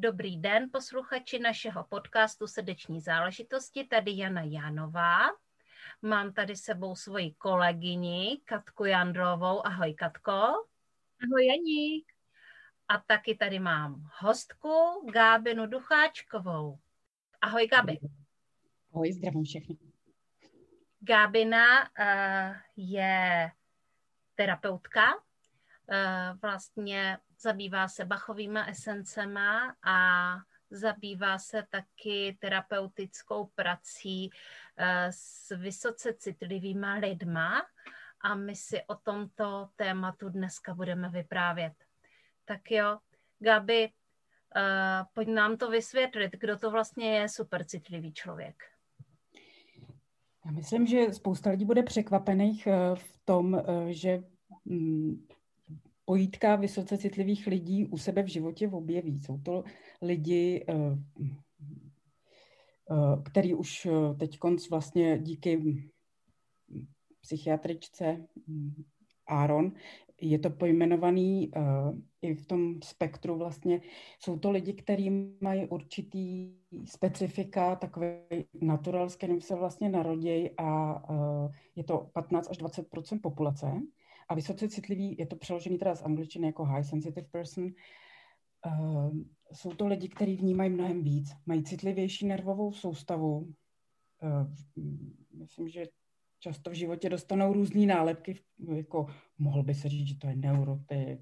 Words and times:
Dobrý 0.00 0.36
den, 0.36 0.70
posluchači 0.72 1.38
našeho 1.38 1.84
podcastu 1.84 2.46
Srdeční 2.46 3.00
záležitosti. 3.00 3.84
Tady 3.84 4.16
Jana 4.16 4.42
Janová. 4.42 5.18
Mám 6.02 6.32
tady 6.32 6.56
sebou 6.56 6.96
svoji 6.96 7.32
kolegyni 7.32 8.40
Katku 8.44 8.84
Jandrovou. 8.84 9.66
Ahoj, 9.66 9.94
Katko. 9.94 10.32
Ahoj, 11.22 11.46
Janí. 11.46 12.04
A 12.88 12.98
taky 13.06 13.34
tady 13.34 13.58
mám 13.58 14.10
hostku 14.20 14.72
Gábinu 15.12 15.66
Ducháčkovou. 15.66 16.78
Ahoj, 17.40 17.66
Gabi. 17.66 17.98
Ahoj, 18.94 19.12
zdravím 19.12 19.44
všechny. 19.44 19.76
Gábina 21.00 21.80
uh, 21.80 22.56
je 22.76 23.50
terapeutka, 24.34 25.14
uh, 25.14 26.40
vlastně 26.42 27.18
zabývá 27.40 27.88
se 27.88 28.04
bachovými 28.04 28.60
esencema 28.68 29.76
a 29.82 29.98
zabývá 30.70 31.38
se 31.38 31.64
taky 31.70 32.36
terapeutickou 32.40 33.46
prací 33.54 34.30
eh, 34.76 35.06
s 35.10 35.56
vysoce 35.56 36.12
citlivýma 36.12 36.94
lidma 36.94 37.66
a 38.20 38.34
my 38.34 38.56
si 38.56 38.82
o 38.86 38.94
tomto 38.94 39.68
tématu 39.76 40.28
dneska 40.28 40.74
budeme 40.74 41.08
vyprávět. 41.08 41.72
Tak 42.44 42.70
jo, 42.70 42.98
Gabi, 43.38 43.92
eh, 44.56 45.04
pojď 45.14 45.28
nám 45.28 45.56
to 45.56 45.70
vysvětlit, 45.70 46.32
kdo 46.40 46.58
to 46.58 46.70
vlastně 46.70 47.18
je 47.18 47.28
supercitlivý 47.28 48.12
člověk. 48.12 48.64
Já 50.44 50.50
myslím, 50.50 50.86
že 50.86 51.12
spousta 51.12 51.50
lidí 51.50 51.64
bude 51.64 51.82
překvapených 51.82 52.66
eh, 52.66 52.94
v 52.94 53.18
tom, 53.24 53.62
že 53.88 54.22
pojítka 56.08 56.56
vysoce 56.56 56.98
citlivých 56.98 57.46
lidí 57.46 57.86
u 57.86 57.98
sebe 57.98 58.22
v 58.22 58.26
životě 58.26 58.68
objeví. 58.68 59.20
Jsou 59.20 59.38
to 59.38 59.64
lidi, 60.02 60.64
eh, 60.68 60.74
eh, 62.90 63.22
který 63.24 63.54
už 63.54 63.86
eh, 63.86 64.14
teď 64.14 64.38
konc 64.38 64.70
vlastně 64.70 65.18
díky 65.18 65.82
psychiatričce 67.20 68.26
mm, 68.46 68.84
Aaron, 69.26 69.72
je 70.20 70.38
to 70.38 70.50
pojmenovaný 70.50 71.50
i 72.22 72.34
v 72.34 72.46
tom 72.46 72.82
spektru 72.82 73.38
vlastně. 73.38 73.80
Jsou 74.20 74.38
to 74.38 74.50
lidi, 74.50 74.72
kteří 74.72 75.10
mají 75.40 75.68
určitý 75.68 76.54
specifika, 76.84 77.76
takový 77.76 78.08
natural, 78.60 79.10
s 79.10 79.16
kterým 79.16 79.40
se 79.40 79.54
vlastně 79.54 79.88
narodějí 79.88 80.50
a 80.58 81.02
je 81.76 81.84
to 81.84 82.10
15 82.12 82.50
až 82.50 82.56
20 82.56 82.86
populace. 83.22 83.66
A 84.28 84.34
vysoce 84.34 84.68
citlivý, 84.68 85.16
je 85.18 85.26
to 85.26 85.36
přeložený 85.36 85.78
teda 85.78 85.94
z 85.94 86.02
angličtiny 86.02 86.46
jako 86.46 86.64
high 86.64 86.84
sensitive 86.84 87.26
person, 87.30 87.64
uh, 88.66 89.16
jsou 89.52 89.72
to 89.72 89.86
lidi, 89.86 90.08
kteří 90.08 90.36
vnímají 90.36 90.70
mnohem 90.70 91.02
víc, 91.02 91.32
mají 91.46 91.64
citlivější 91.64 92.26
nervovou 92.26 92.72
soustavu. 92.72 93.54
Uh, 94.22 94.52
myslím, 95.32 95.68
že 95.68 95.86
často 96.38 96.70
v 96.70 96.74
životě 96.74 97.08
dostanou 97.08 97.52
různé 97.52 97.86
nálepky, 97.86 98.40
jako 98.74 99.06
mohl 99.38 99.62
by 99.62 99.74
se 99.74 99.88
říct, 99.88 100.08
že 100.08 100.18
to 100.18 100.26
je 100.26 100.36
neurotik, 100.36 101.20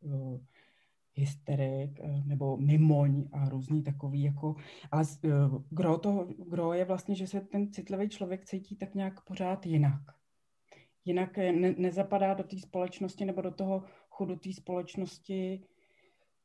uh, 0.00 0.38
hysterik 1.16 2.00
nebo 2.24 2.56
mimoň 2.56 3.28
a 3.32 3.48
různý 3.48 3.82
takový 3.82 4.22
jako, 4.22 4.54
ale 4.90 5.04
gro, 5.70 5.98
toho, 5.98 6.24
gro 6.24 6.72
je 6.72 6.84
vlastně, 6.84 7.14
že 7.14 7.26
se 7.26 7.40
ten 7.40 7.72
citlivý 7.72 8.08
člověk 8.08 8.44
cítí 8.44 8.76
tak 8.76 8.94
nějak 8.94 9.24
pořád 9.24 9.66
jinak 9.66 10.00
jinak 11.04 11.36
ne, 11.36 11.74
nezapadá 11.78 12.34
do 12.34 12.44
té 12.44 12.58
společnosti 12.58 13.24
nebo 13.24 13.40
do 13.42 13.50
toho 13.50 13.82
chodu 14.08 14.36
té 14.36 14.52
společnosti 14.52 15.66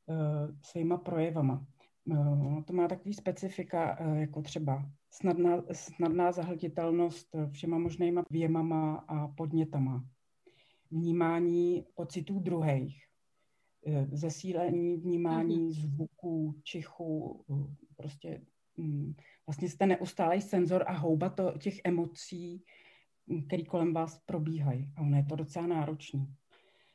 uh, 0.06 0.16
svýma 0.62 0.96
projevama. 0.96 1.66
Uh, 2.04 2.62
to 2.62 2.72
má 2.72 2.88
takový 2.88 3.14
specifika, 3.14 4.00
uh, 4.00 4.16
jako 4.16 4.42
třeba 4.42 4.90
snadná, 5.10 5.62
snadná 5.72 6.32
zahltitelnost 6.32 7.36
všema 7.50 7.78
možnýma 7.78 8.24
věmama 8.30 8.94
a 8.94 9.28
podnětama, 9.28 10.04
vnímání 10.90 11.84
pocitů 11.94 12.38
druhých, 12.38 13.06
zesílení 14.12 14.96
vnímání 14.96 15.58
mm-hmm. 15.58 15.72
zvuků, 15.72 16.54
čichu, 16.62 17.44
prostě 17.96 18.40
um, 18.76 19.14
vlastně 19.46 19.68
jste 19.68 19.86
neustálý 19.86 20.40
senzor 20.40 20.84
a 20.86 20.92
houba 20.92 21.28
to, 21.30 21.58
těch 21.58 21.80
emocí, 21.84 22.64
který 23.46 23.64
kolem 23.64 23.94
vás 23.94 24.18
probíhají. 24.26 24.92
A 24.96 25.00
ono 25.00 25.16
je 25.16 25.24
to 25.24 25.36
docela 25.36 25.66
náročný. 25.66 26.34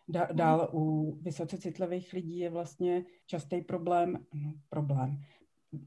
Da, 0.08 0.26
mhm. 0.26 0.38
dál 0.38 0.70
u 0.74 1.16
vysoce 1.22 1.58
citlivých 1.58 2.14
lidí 2.14 2.40
je 2.40 2.50
vlastně 2.50 3.06
častý 3.26 3.62
problém, 3.62 4.26
no, 4.34 4.54
problém. 4.70 5.22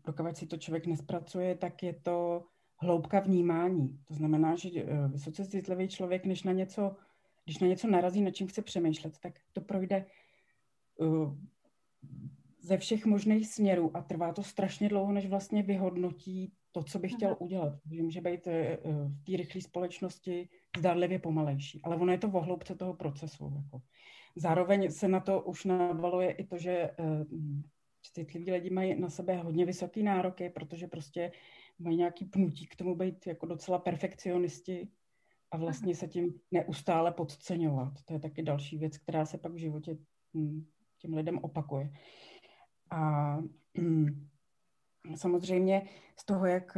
Dokud 0.07 0.37
si 0.37 0.47
to 0.47 0.57
člověk 0.57 0.87
nespracuje, 0.87 1.55
tak 1.55 1.83
je 1.83 1.93
to 1.93 2.45
hloubka 2.77 3.21
vnímání. 3.21 3.99
To 4.05 4.15
znamená, 4.15 4.57
že 4.57 4.69
eh, 4.77 5.09
vysoce 5.09 5.47
citlivý 5.47 5.89
člověk, 5.89 6.27
než 6.27 6.43
na 6.43 6.53
něco, 6.53 6.97
když 7.45 7.59
na 7.59 7.67
něco 7.67 7.89
narazí, 7.89 8.21
na 8.21 8.31
čím 8.31 8.47
chce 8.47 8.63
přemýšlet, 8.63 9.19
tak 9.19 9.33
to 9.53 9.61
projde 9.61 10.07
uh, 10.97 11.37
ze 12.61 12.79
všech 12.79 13.07
možných 13.07 13.49
směrů 13.49 13.97
a 13.97 14.03
trvá 14.03 14.33
to 14.33 14.43
strašně 14.43 14.89
dlouho, 14.89 15.13
než 15.13 15.27
vlastně 15.27 15.63
vyhodnotí 15.63 16.53
to, 16.73 16.83
co 16.83 16.99
bych 16.99 17.13
chtěl 17.13 17.37
udělat. 17.39 17.73
Že 17.93 18.03
může 18.03 18.21
být 18.21 18.47
eh, 18.47 18.53
eh, 18.53 18.79
v 19.09 19.25
té 19.25 19.37
rychlé 19.37 19.61
společnosti 19.61 20.49
zdárlivě 20.79 21.19
pomalejší, 21.19 21.81
ale 21.83 21.97
ono 21.97 22.13
je 22.13 22.19
to 22.19 22.29
v 22.29 22.33
hloubce 22.33 22.75
toho 22.75 22.95
procesu. 22.95 23.53
Jako. 23.57 23.83
Zároveň 24.37 24.91
se 24.91 25.09
na 25.09 25.21
to 25.21 25.43
už 25.43 25.65
navaluje 25.65 26.31
i 26.31 26.47
to, 26.47 26.59
že 26.59 26.71
eh, 26.71 26.95
citliví 28.13 28.53
lidi 28.53 28.71
mají 28.71 29.01
na 29.01 29.09
sebe 29.09 29.37
hodně 29.37 29.67
vysoké 29.67 30.03
nároky, 30.03 30.51
protože 30.51 30.87
prostě 30.87 31.33
mají 31.79 31.97
nějaký 31.97 32.25
pnutí 32.25 32.67
k 32.67 32.77
tomu 32.77 32.95
být 32.95 33.27
jako 33.27 33.47
docela 33.47 33.79
perfekcionisti 33.79 34.89
a 35.51 35.57
vlastně 35.57 35.95
se 35.95 36.09
tím 36.09 36.41
neustále 36.51 37.13
podceňovat. 37.13 37.93
To 38.05 38.13
je 38.13 38.21
taky 38.21 38.43
další 38.43 38.79
věc, 38.79 38.99
která 38.99 39.27
se 39.27 39.39
pak 39.39 39.53
v 39.53 39.59
životě 39.59 39.97
hm, 40.35 40.67
těm 40.99 41.15
lidem 41.15 41.39
opakuje. 41.39 41.93
A 42.91 43.37
hm, 43.79 44.29
samozřejmě 45.17 45.89
z 46.17 46.25
toho, 46.25 46.47
jak, 46.47 46.77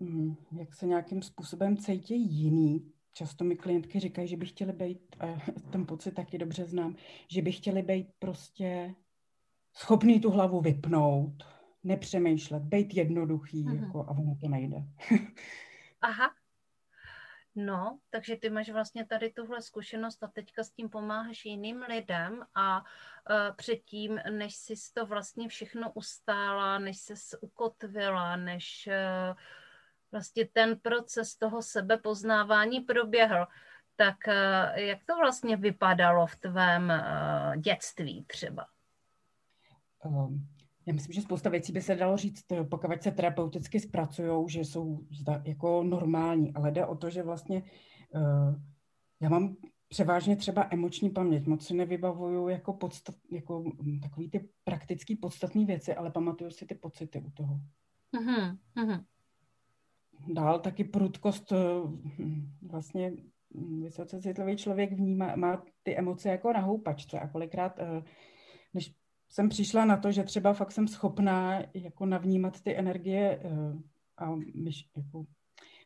mm, 0.00 0.36
jak 0.58 0.74
se 0.74 0.86
nějakým 0.86 1.22
způsobem 1.22 1.76
cítí 1.76 2.36
jiný, 2.36 2.92
často 3.12 3.44
mi 3.44 3.56
klientky 3.56 4.00
říkají, 4.00 4.28
že 4.28 4.36
by 4.36 4.46
chtěli 4.46 4.72
být, 4.72 5.16
a 5.20 5.26
ten 5.72 5.86
pocit 5.86 6.14
taky 6.14 6.38
dobře 6.38 6.64
znám, 6.64 6.96
že 7.28 7.42
by 7.42 7.52
chtěli 7.52 7.82
být 7.82 8.08
prostě 8.18 8.94
schopný 9.72 10.20
tu 10.20 10.30
hlavu 10.30 10.60
vypnout, 10.60 11.44
nepřemýšlet, 11.84 12.62
být 12.62 12.94
jednoduchý, 12.94 13.64
uh-huh. 13.64 13.84
jako, 13.84 14.00
a 14.02 14.10
ono 14.10 14.36
to 14.40 14.48
nejde. 14.48 14.84
Aha, 16.00 16.30
No, 17.58 17.98
takže 18.10 18.36
ty 18.36 18.50
máš 18.50 18.70
vlastně 18.70 19.06
tady 19.06 19.30
tuhle 19.30 19.62
zkušenost 19.62 20.22
a 20.22 20.26
teďka 20.26 20.64
s 20.64 20.70
tím 20.70 20.88
pomáháš 20.88 21.44
jiným 21.44 21.82
lidem 21.82 22.46
a 22.54 22.80
uh, 22.80 23.56
předtím, 23.56 24.20
než 24.30 24.54
jsi 24.54 24.74
to 24.94 25.06
vlastně 25.06 25.48
všechno 25.48 25.92
ustála, 25.92 26.78
než 26.78 26.98
se 26.98 27.38
ukotvila, 27.40 28.36
než 28.36 28.88
uh, 28.88 29.36
vlastně 30.12 30.48
ten 30.52 30.78
proces 30.78 31.36
toho 31.36 31.62
sebepoznávání 31.62 32.80
proběhl, 32.80 33.46
tak 33.96 34.16
uh, 34.28 34.78
jak 34.78 35.04
to 35.04 35.16
vlastně 35.16 35.56
vypadalo 35.56 36.26
v 36.26 36.36
tvém 36.36 36.92
dětství 37.56 38.24
třeba? 38.24 38.66
Um, 40.04 40.55
já 40.86 40.94
myslím, 40.94 41.12
že 41.12 41.22
spousta 41.22 41.50
věcí 41.50 41.72
by 41.72 41.82
se 41.82 41.94
dalo 41.94 42.16
říct, 42.16 42.52
eh, 42.52 42.64
pokud 42.64 43.02
se 43.02 43.10
terapeuticky 43.10 43.80
zpracují, 43.80 44.48
že 44.48 44.60
jsou 44.60 45.06
jako 45.44 45.82
normální, 45.82 46.54
ale 46.54 46.70
jde 46.70 46.86
o 46.86 46.96
to, 46.96 47.10
že 47.10 47.22
vlastně 47.22 47.62
uh, 48.14 48.54
já 49.20 49.28
mám 49.28 49.56
převážně 49.88 50.36
třeba 50.36 50.68
emoční 50.70 51.10
paměť. 51.10 51.46
Moc 51.46 51.66
si 51.66 51.74
nevybavuju 51.74 52.48
jako, 52.48 52.72
podstat, 52.72 53.14
jako 53.32 53.64
hm, 53.82 54.00
takový 54.00 54.30
ty 54.30 54.48
praktický 54.64 55.16
podstatné 55.16 55.64
věci, 55.64 55.94
ale 55.94 56.10
pamatuju 56.10 56.50
si 56.50 56.66
ty 56.66 56.74
pocity 56.74 57.20
u 57.20 57.30
toho. 57.30 57.60
Uh-huh, 58.14 58.58
Dál 60.32 60.60
taky 60.60 60.84
prudkost, 60.84 61.52
eh, 61.52 61.56
hm, 62.18 62.52
vlastně 62.62 63.12
hm, 63.54 63.82
vysoce 63.82 64.20
citlivý 64.20 64.56
člověk 64.56 64.92
vnímá, 64.92 65.36
má 65.36 65.62
ty 65.82 65.96
emoce 65.96 66.28
jako 66.28 66.52
na 66.52 66.60
houpačce 66.60 67.20
a 67.20 67.28
kolikrát, 67.28 67.78
než 68.74 68.94
jsem 69.28 69.48
přišla 69.48 69.84
na 69.84 69.96
to, 69.96 70.12
že 70.12 70.24
třeba 70.24 70.52
fakt 70.52 70.72
jsem 70.72 70.88
schopná 70.88 71.62
jako 71.74 72.06
navnímat 72.06 72.60
ty 72.60 72.76
energie 72.76 73.40
uh, 73.44 73.80
a 74.16 74.36
myš, 74.54 74.90
jako 74.96 75.26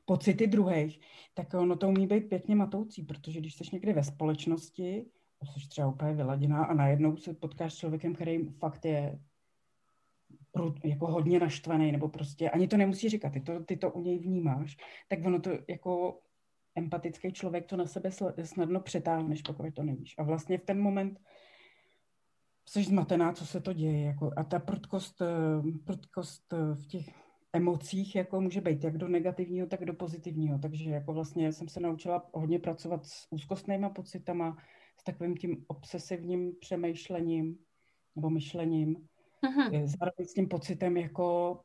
pocity 0.04 0.46
druhých, 0.46 1.00
tak 1.34 1.54
ono 1.54 1.76
to 1.76 1.88
umí 1.88 2.06
být 2.06 2.28
pěkně 2.28 2.56
matoucí, 2.56 3.02
protože 3.02 3.40
když 3.40 3.54
jsi 3.54 3.64
někdy 3.72 3.92
ve 3.92 4.04
společnosti, 4.04 5.06
jsi 5.44 5.68
třeba 5.68 5.88
úplně 5.88 6.14
vyladěná 6.14 6.64
a 6.64 6.74
najednou 6.74 7.16
se 7.16 7.34
potkáš 7.34 7.74
s 7.74 7.76
člověkem, 7.76 8.14
který 8.14 8.48
fakt 8.48 8.84
je 8.84 9.18
jako 10.84 11.06
hodně 11.06 11.40
naštvaný, 11.40 11.92
nebo 11.92 12.08
prostě 12.08 12.50
ani 12.50 12.68
to 12.68 12.76
nemusí 12.76 13.08
říkat, 13.08 13.32
ty 13.32 13.40
to, 13.40 13.64
ty 13.64 13.76
to 13.76 13.90
u 13.90 14.00
něj 14.00 14.18
vnímáš, 14.18 14.76
tak 15.08 15.18
ono 15.24 15.40
to 15.40 15.50
jako 15.68 16.20
empatický 16.74 17.32
člověk 17.32 17.66
to 17.66 17.76
na 17.76 17.86
sebe 17.86 18.10
snadno 18.44 18.80
přetáhneš, 18.80 19.42
pokud 19.42 19.74
to 19.74 19.82
nevíš. 19.82 20.14
A 20.18 20.22
vlastně 20.22 20.58
v 20.58 20.64
ten 20.64 20.80
moment 20.80 21.20
jsi 22.70 22.84
zmatená, 22.84 23.32
co 23.32 23.46
se 23.46 23.60
to 23.60 23.72
děje. 23.72 24.04
Jako, 24.04 24.30
a 24.36 24.44
ta 24.44 24.58
prudkost, 24.58 25.22
eh, 25.22 25.26
prudkost 25.84 26.52
eh, 26.52 26.74
v 26.74 26.86
těch 26.86 27.06
emocích 27.52 28.16
jako 28.16 28.40
může 28.40 28.60
být 28.60 28.84
jak 28.84 28.98
do 28.98 29.08
negativního, 29.08 29.66
tak 29.66 29.84
do 29.84 29.94
pozitivního. 29.94 30.58
Takže 30.58 30.90
jako 30.90 31.12
vlastně 31.12 31.52
jsem 31.52 31.68
se 31.68 31.80
naučila 31.80 32.30
hodně 32.32 32.58
pracovat 32.58 33.06
s 33.06 33.26
úzkostnými 33.30 33.86
pocitama, 33.94 34.56
s 35.00 35.04
takovým 35.04 35.36
tím 35.36 35.64
obsesivním 35.68 36.52
přemýšlením 36.60 37.58
nebo 38.16 38.30
myšlením. 38.30 38.96
Aha. 39.42 39.70
Zároveň 39.70 40.26
s 40.26 40.34
tím 40.34 40.48
pocitem, 40.48 40.96
jako, 40.96 41.60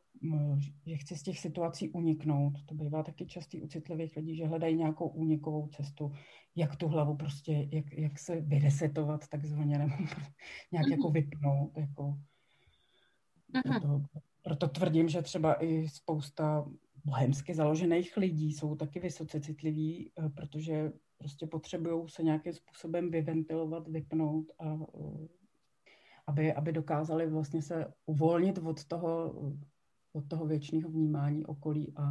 že 0.85 0.97
chci 0.97 1.15
z 1.15 1.23
těch 1.23 1.39
situací 1.39 1.89
uniknout. 1.89 2.63
To 2.65 2.75
bývá 2.75 3.03
taky 3.03 3.25
častý 3.25 3.61
u 3.61 3.67
citlivých 3.67 4.15
lidí, 4.15 4.35
že 4.35 4.47
hledají 4.47 4.75
nějakou 4.75 5.07
únikovou 5.07 5.67
cestu, 5.67 6.11
jak 6.55 6.75
tu 6.75 6.87
hlavu 6.87 7.15
prostě, 7.15 7.67
jak, 7.71 7.93
jak 7.93 8.19
se 8.19 8.41
vyresetovat 8.41 9.27
takzvaně, 9.27 9.77
nebo 9.77 9.93
nějak 10.71 10.87
jako 10.87 11.09
vypnout. 11.09 11.77
Jako, 11.77 12.19
proto, 13.63 14.01
proto 14.41 14.67
tvrdím, 14.67 15.09
že 15.09 15.21
třeba 15.21 15.63
i 15.63 15.89
spousta 15.89 16.65
bohemsky 17.05 17.53
založených 17.53 18.17
lidí 18.17 18.53
jsou 18.53 18.75
taky 18.75 18.99
vysoce 18.99 19.39
citliví, 19.39 20.11
eh, 20.19 20.29
protože 20.29 20.91
prostě 21.17 21.47
potřebují 21.47 22.09
se 22.09 22.23
nějakým 22.23 22.53
způsobem 22.53 23.11
vyventilovat, 23.11 23.87
vypnout 23.87 24.51
a 24.59 24.73
eh, 24.73 25.27
aby, 26.27 26.53
aby 26.53 26.71
dokázali 26.71 27.27
vlastně 27.27 27.61
se 27.61 27.93
uvolnit 28.05 28.57
od 28.57 28.85
toho, 28.85 29.35
od 30.15 30.27
toho 30.27 30.45
věčného 30.45 30.89
vnímání 30.89 31.45
okolí 31.45 31.93
a, 31.95 32.03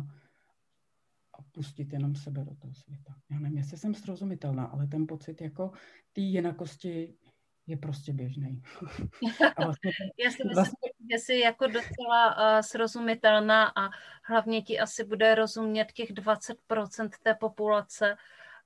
a 1.32 1.42
pustit 1.52 1.92
jenom 1.92 2.14
sebe 2.14 2.44
do 2.44 2.54
toho 2.54 2.74
světa. 2.74 3.14
Já 3.30 3.38
nevím, 3.38 3.58
jestli 3.58 3.78
jsem 3.78 3.94
srozumitelná, 3.94 4.64
ale 4.64 4.86
ten 4.86 5.06
pocit 5.06 5.40
jako 5.40 5.72
té 6.12 6.20
jinakosti 6.20 7.14
je 7.66 7.76
prostě 7.76 8.12
běžný. 8.12 8.62
vlastně, 9.64 9.90
Já 10.24 10.30
si 10.30 10.44
myslím, 10.44 10.54
vlastně... 10.54 10.90
že 11.12 11.18
jsi 11.18 11.38
jako 11.38 11.66
docela 11.66 12.36
uh, 12.36 12.60
srozumitelná 12.60 13.72
a 13.76 13.90
hlavně 14.22 14.62
ti 14.62 14.78
asi 14.78 15.04
bude 15.04 15.34
rozumět 15.34 15.92
těch 15.92 16.12
20% 16.12 17.10
té 17.22 17.34
populace, 17.34 18.16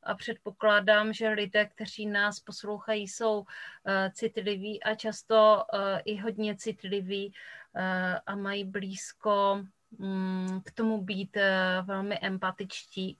a 0.03 0.15
předpokládám, 0.15 1.13
že 1.13 1.29
lidé, 1.29 1.67
kteří 1.67 2.07
nás 2.07 2.41
poslouchají, 2.41 3.09
jsou 3.09 3.39
uh, 3.41 3.47
citliví 4.13 4.83
a 4.83 4.95
často 4.95 5.65
uh, 5.75 5.81
i 6.05 6.17
hodně 6.17 6.57
citliví 6.57 7.27
uh, 7.27 7.83
a 8.27 8.37
mají 8.37 8.65
blízko 8.65 9.65
um, 9.99 10.63
k 10.65 10.71
tomu 10.71 11.03
být 11.03 11.37
velmi 11.83 12.19
empatičtí, 12.19 13.19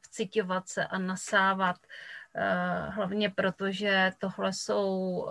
vcitovat 0.00 0.68
se 0.68 0.86
a 0.86 0.98
nasávat, 0.98 1.76
hlavně 2.88 3.30
proto, 3.30 3.70
že 3.70 4.12
tohle 4.18 4.52
jsou 4.52 5.28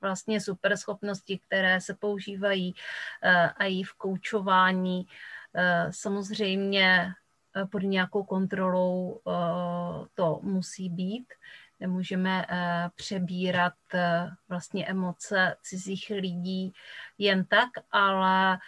vlastně 0.00 0.40
super 0.40 0.76
schopnosti, 0.76 1.38
které 1.38 1.80
se 1.80 1.94
používají 1.94 2.74
a 3.56 3.64
i 3.64 3.82
v 3.82 3.92
koučování. 3.92 5.06
Samozřejmě 5.90 7.14
Eh, 7.16 7.25
pod 7.70 7.82
nějakou 7.82 8.24
kontrolou 8.24 9.20
eh, 9.28 10.06
to 10.14 10.40
musí 10.42 10.88
být. 10.90 11.34
Nemůžeme 11.80 12.46
eh, 12.48 12.90
přebírat 12.94 13.74
vlastně 14.48 14.86
emoce 14.86 15.56
cizích 15.62 16.12
lidí 16.16 16.72
jen 17.18 17.44
tak, 17.44 17.68
ale 17.90 18.58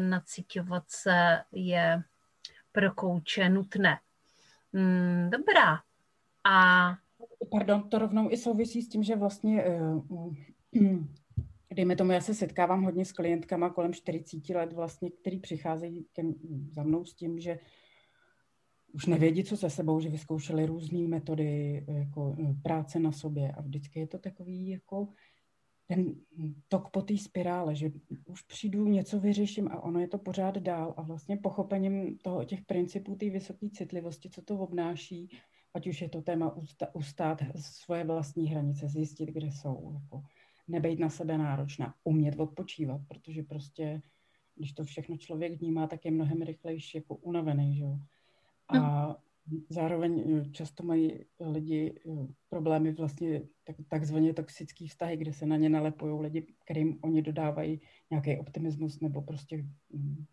nacitovat 0.00 0.84
se 0.86 1.42
je 1.52 2.02
pro 2.72 2.94
kouče 2.94 3.48
nutné. 3.48 3.98
Hmm, 4.72 5.30
dobrá. 5.30 5.80
A... 6.44 6.90
Pardon, 7.50 7.88
to 7.88 7.98
rovnou 7.98 8.30
i 8.30 8.36
souvisí 8.36 8.82
s 8.82 8.88
tím, 8.88 9.02
že 9.02 9.16
vlastně 9.16 9.64
dejme 11.74 11.96
tomu, 11.96 12.12
já 12.12 12.20
se 12.20 12.34
setkávám 12.34 12.82
hodně 12.82 13.04
s 13.04 13.12
klientkama 13.12 13.70
kolem 13.70 13.94
40 13.94 14.48
let 14.48 14.72
vlastně, 14.72 15.10
který 15.10 15.38
přicházejí 15.38 16.06
těm, 16.12 16.34
za 16.70 16.82
mnou 16.82 17.04
s 17.04 17.14
tím, 17.14 17.40
že 17.40 17.58
už 18.92 19.06
nevědí, 19.06 19.44
co 19.44 19.56
se 19.56 19.70
sebou, 19.70 20.00
že 20.00 20.08
vyzkoušeli 20.08 20.66
různé 20.66 21.08
metody 21.08 21.84
jako 21.88 22.36
eh, 22.40 22.54
práce 22.62 23.00
na 23.00 23.12
sobě. 23.12 23.52
A 23.52 23.60
vždycky 23.60 24.00
je 24.00 24.06
to 24.06 24.18
takový 24.18 24.68
jako 24.68 25.08
ten 25.86 26.14
tok 26.68 26.90
po 26.90 27.02
té 27.02 27.18
spirále, 27.18 27.74
že 27.74 27.90
už 28.24 28.42
přijdu, 28.42 28.88
něco 28.88 29.20
vyřeším 29.20 29.68
a 29.68 29.82
ono 29.82 30.00
je 30.00 30.08
to 30.08 30.18
pořád 30.18 30.58
dál. 30.58 30.94
A 30.96 31.02
vlastně 31.02 31.36
pochopením 31.36 32.18
toho, 32.18 32.44
těch 32.44 32.62
principů 32.62 33.16
té 33.16 33.30
vysoké 33.30 33.70
citlivosti, 33.70 34.30
co 34.30 34.42
to 34.42 34.58
obnáší, 34.58 35.28
ať 35.74 35.86
už 35.86 36.02
je 36.02 36.08
to 36.08 36.22
téma 36.22 36.56
ustát 36.94 37.42
svoje 37.56 38.04
vlastní 38.04 38.48
hranice, 38.48 38.88
zjistit, 38.88 39.26
kde 39.26 39.46
jsou, 39.46 39.92
jako 39.94 40.22
nebejt 40.68 40.98
na 40.98 41.10
sebe 41.10 41.38
náročná, 41.38 41.94
umět 42.04 42.40
odpočívat, 42.40 43.00
protože 43.08 43.42
prostě, 43.42 44.02
když 44.54 44.72
to 44.72 44.84
všechno 44.84 45.16
člověk 45.16 45.60
vnímá, 45.60 45.86
tak 45.86 46.04
je 46.04 46.10
mnohem 46.10 46.42
rychlejší 46.42 46.98
jako 46.98 47.16
unavený, 47.16 47.76
že 47.76 47.82
jo 47.82 47.98
a 48.78 49.16
zároveň 49.68 50.24
eh, 50.26 50.50
často 50.50 50.82
mají 50.82 51.24
lidi 51.40 51.94
eh, 52.06 52.26
problémy 52.48 52.92
vlastně 52.92 53.42
tak, 53.64 53.76
takzvaně 53.88 54.34
toxický 54.34 54.88
vztahy, 54.88 55.16
kde 55.16 55.32
se 55.32 55.46
na 55.46 55.56
ně 55.56 55.68
nalepují 55.68 56.20
lidi, 56.20 56.46
kterým 56.64 56.98
oni 57.02 57.22
dodávají 57.22 57.80
nějaký 58.10 58.38
optimismus 58.38 59.00
nebo 59.00 59.22
prostě 59.22 59.66
um, 59.88 60.26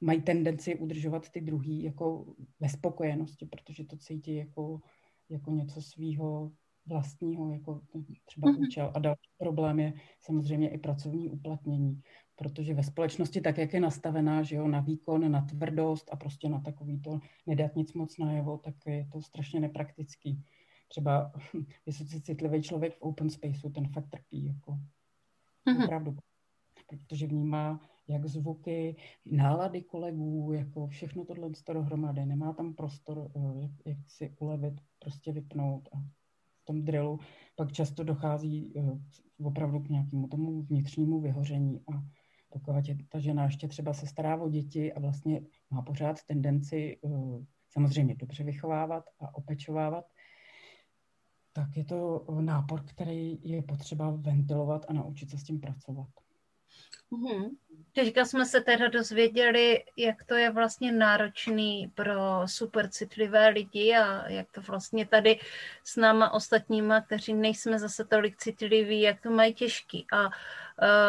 mají 0.00 0.22
tendenci 0.22 0.78
udržovat 0.78 1.30
ty 1.30 1.40
druhý 1.40 1.82
jako 1.82 2.34
ve 2.60 2.68
spokojenosti, 2.68 3.46
protože 3.46 3.84
to 3.84 3.96
cítí 3.96 4.34
jako, 4.34 4.80
jako 5.28 5.50
něco 5.50 5.82
svýho 5.82 6.52
vlastního, 6.86 7.52
jako 7.52 7.80
třeba 8.24 8.48
mm-hmm. 8.48 8.66
účel. 8.66 8.92
A 8.94 8.98
další 8.98 9.30
problém 9.38 9.80
je 9.80 9.92
samozřejmě 10.20 10.70
i 10.70 10.78
pracovní 10.78 11.30
uplatnění 11.30 12.02
protože 12.36 12.74
ve 12.74 12.82
společnosti 12.82 13.40
tak, 13.40 13.58
jak 13.58 13.74
je 13.74 13.80
nastavená, 13.80 14.42
že 14.42 14.56
jo, 14.56 14.68
na 14.68 14.80
výkon, 14.80 15.30
na 15.30 15.40
tvrdost 15.40 16.08
a 16.12 16.16
prostě 16.16 16.48
na 16.48 16.60
takový 16.60 17.00
to 17.00 17.20
nedat 17.46 17.76
nic 17.76 17.92
moc 17.92 18.18
najevo, 18.18 18.58
tak 18.58 18.74
je 18.86 19.08
to 19.12 19.22
strašně 19.22 19.60
nepraktický. 19.60 20.44
Třeba 20.88 21.32
vysoce 21.86 22.20
citlivý 22.20 22.62
člověk 22.62 22.94
v 22.94 23.02
open 23.02 23.30
spaceu, 23.30 23.70
ten 23.70 23.88
fakt 23.88 24.10
trpí, 24.10 24.46
jako 24.46 24.78
mm-hmm. 25.66 25.84
opravdu, 25.84 26.16
protože 26.88 27.26
vnímá 27.26 27.80
jak 28.08 28.26
zvuky, 28.26 28.96
nálady 29.26 29.82
kolegů, 29.82 30.52
jako 30.52 30.86
všechno 30.86 31.24
tohle 31.24 31.50
dohromady. 31.72 32.26
Nemá 32.26 32.52
tam 32.52 32.74
prostor, 32.74 33.30
eh, 33.36 33.62
jak, 33.62 33.70
jak 33.86 34.10
si 34.10 34.34
ulevit, 34.38 34.80
prostě 34.98 35.32
vypnout 35.32 35.88
a 35.92 35.98
v 36.62 36.64
tom 36.64 36.84
drillu 36.84 37.18
pak 37.56 37.72
často 37.72 38.04
dochází 38.04 38.72
eh, 38.76 38.82
opravdu 39.44 39.80
k 39.80 39.88
nějakému 39.88 40.28
tomu 40.28 40.62
vnitřnímu 40.62 41.20
vyhoření 41.20 41.80
a 41.94 42.04
pokud 42.54 42.88
je 42.88 42.96
ta 43.08 43.18
žena 43.18 43.44
ještě 43.44 43.68
třeba 43.68 43.92
se 43.92 44.06
stará 44.06 44.36
o 44.36 44.48
děti 44.48 44.92
a 44.92 45.00
vlastně 45.00 45.40
má 45.70 45.82
pořád 45.82 46.22
tendenci 46.22 46.98
eh, 47.04 47.08
samozřejmě 47.68 48.14
dobře 48.14 48.44
vychovávat 48.44 49.04
a 49.20 49.34
opečovávat, 49.34 50.04
tak 51.52 51.76
je 51.76 51.84
to 51.84 52.26
nápor, 52.40 52.84
který 52.84 53.38
je 53.42 53.62
potřeba 53.62 54.10
ventilovat 54.10 54.84
a 54.88 54.92
naučit 54.92 55.30
se 55.30 55.38
s 55.38 55.44
tím 55.44 55.60
pracovat. 55.60 56.08
Mm-hmm. 57.12 57.50
Teďka 57.92 58.24
jsme 58.24 58.46
se 58.46 58.60
teda 58.60 58.88
dozvěděli, 58.88 59.84
jak 59.96 60.24
to 60.24 60.34
je 60.34 60.50
vlastně 60.50 60.92
náročný 60.92 61.92
pro 61.94 62.42
super 62.46 62.88
citlivé 62.90 63.48
lidi 63.48 63.94
a 63.94 64.28
jak 64.28 64.52
to 64.52 64.60
vlastně 64.60 65.06
tady 65.06 65.38
s 65.84 65.96
náma 65.96 66.30
ostatníma, 66.30 67.00
kteří 67.00 67.34
nejsme 67.34 67.78
zase 67.78 68.04
tolik 68.04 68.36
citliví, 68.36 69.00
jak 69.00 69.20
to 69.20 69.30
mají 69.30 69.54
těžký. 69.54 70.06
A 70.12 70.26
uh, 70.26 70.32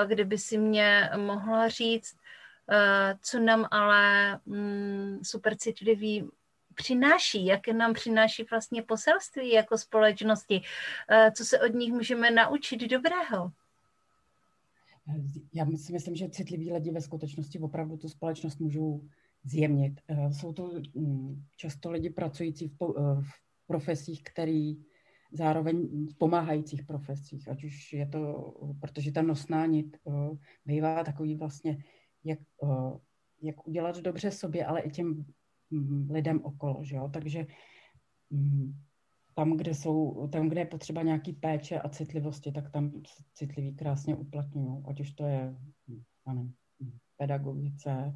kdyby 0.08 0.38
si 0.38 0.58
mě 0.58 1.10
mohla 1.18 1.70
říct, 1.70 2.16
uh, 2.16 3.20
co 3.22 3.40
nám 3.40 3.68
ale 3.72 4.40
um, 4.46 5.20
super 5.24 5.58
citliví 5.58 6.30
přináší, 6.76 7.46
jaké 7.46 7.74
nám 7.74 7.94
přináší 7.94 8.44
vlastně 8.52 8.82
poselství 8.84 9.52
jako 9.52 9.78
společnosti, 9.78 10.62
uh, 11.12 11.32
co 11.32 11.46
se 11.46 11.60
od 11.60 11.74
nich 11.74 11.94
můžeme 11.94 12.32
naučit 12.32 12.82
dobrého 12.82 13.52
já 15.54 15.66
si 15.78 15.94
myslím, 15.94 16.16
že 16.16 16.30
citliví 16.30 16.74
lidi 16.74 16.92
ve 16.92 17.02
skutečnosti 17.02 17.60
opravdu 17.60 17.98
tu 17.98 18.10
společnost 18.10 18.60
můžou 18.60 19.02
zjemnit. 19.44 20.02
Eh, 20.08 20.34
jsou 20.34 20.54
to 20.54 20.72
mm, 20.94 21.44
často 21.58 21.92
lidi 21.92 22.10
pracující 22.10 22.68
v, 22.68 22.76
eh, 22.82 23.22
v 23.22 23.68
profesích, 23.68 24.24
který 24.24 24.78
zároveň 25.32 26.08
v 26.08 26.18
pomáhajících 26.18 26.84
profesích, 26.84 27.48
ať 27.48 27.64
už 27.64 27.94
je 27.94 28.08
to, 28.08 28.54
protože 28.82 29.12
ta 29.12 29.22
nosná 29.22 29.66
nit 29.66 29.98
bývá 30.66 31.04
takový 31.04 31.36
vlastně, 31.36 31.78
jak, 32.24 32.40
jak 33.42 33.68
udělat 33.68 33.98
dobře 33.98 34.32
sobě, 34.32 34.66
ale 34.66 34.82
i 34.82 34.90
těm 34.90 35.26
mm, 35.70 36.12
lidem 36.12 36.42
okolo, 36.44 36.84
že 36.84 36.96
jo? 36.96 37.10
takže 37.14 37.48
mm, 38.30 38.74
tam, 39.36 39.58
kde 39.58 39.74
jsou, 39.74 40.28
tam, 40.28 40.50
kde 40.50 40.62
je 40.62 40.66
potřeba 40.66 41.02
nějaký 41.02 41.34
péče 41.34 41.80
a 41.80 41.90
citlivosti, 41.90 42.52
tak 42.52 42.72
tam 42.72 43.02
citliví 43.34 43.76
krásně 43.76 44.16
uplatňují, 44.16 44.84
ať 44.88 45.00
už 45.00 45.12
to 45.12 45.26
je, 45.26 45.56
nevím, 46.28 46.54
pedagogice, 47.18 48.14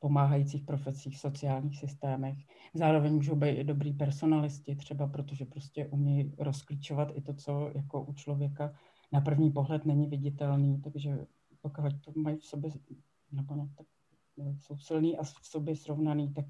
pomáhajících 0.00 0.64
profesích, 0.64 1.16
v 1.16 1.20
sociálních 1.20 1.78
systémech. 1.78 2.38
Zároveň 2.74 3.14
můžou 3.14 3.36
být 3.36 3.50
i 3.50 3.64
dobrý 3.64 3.92
personalisti 3.92 4.76
třeba, 4.76 5.06
protože 5.06 5.44
prostě 5.44 5.86
umí 5.86 6.34
rozklíčovat 6.38 7.08
i 7.14 7.20
to, 7.20 7.34
co 7.34 7.70
jako 7.74 8.02
u 8.02 8.12
člověka 8.12 8.72
na 9.12 9.20
první 9.20 9.50
pohled 9.50 9.84
není 9.84 10.06
viditelný, 10.06 10.80
takže 10.80 11.26
pokud 11.60 11.82
to 12.04 12.12
mají 12.16 12.36
v 12.36 12.44
sobě, 12.44 12.70
nebo 13.32 13.54
ne, 13.54 13.70
tak 13.76 13.86
eh, 14.40 14.56
jsou 14.58 14.78
silný 14.78 15.18
a 15.18 15.22
v 15.22 15.32
sobě 15.42 15.76
srovnaný, 15.76 16.32
tak 16.32 16.44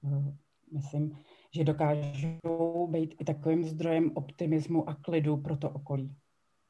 uh, 0.00 0.34
myslím, 0.72 1.18
že 1.54 1.64
dokážou 1.64 2.86
být 2.90 3.14
i 3.20 3.24
takovým 3.24 3.64
zdrojem 3.64 4.10
optimismu 4.14 4.88
a 4.88 4.94
klidu 4.94 5.36
pro 5.36 5.56
to 5.56 5.70
okolí. 5.70 6.16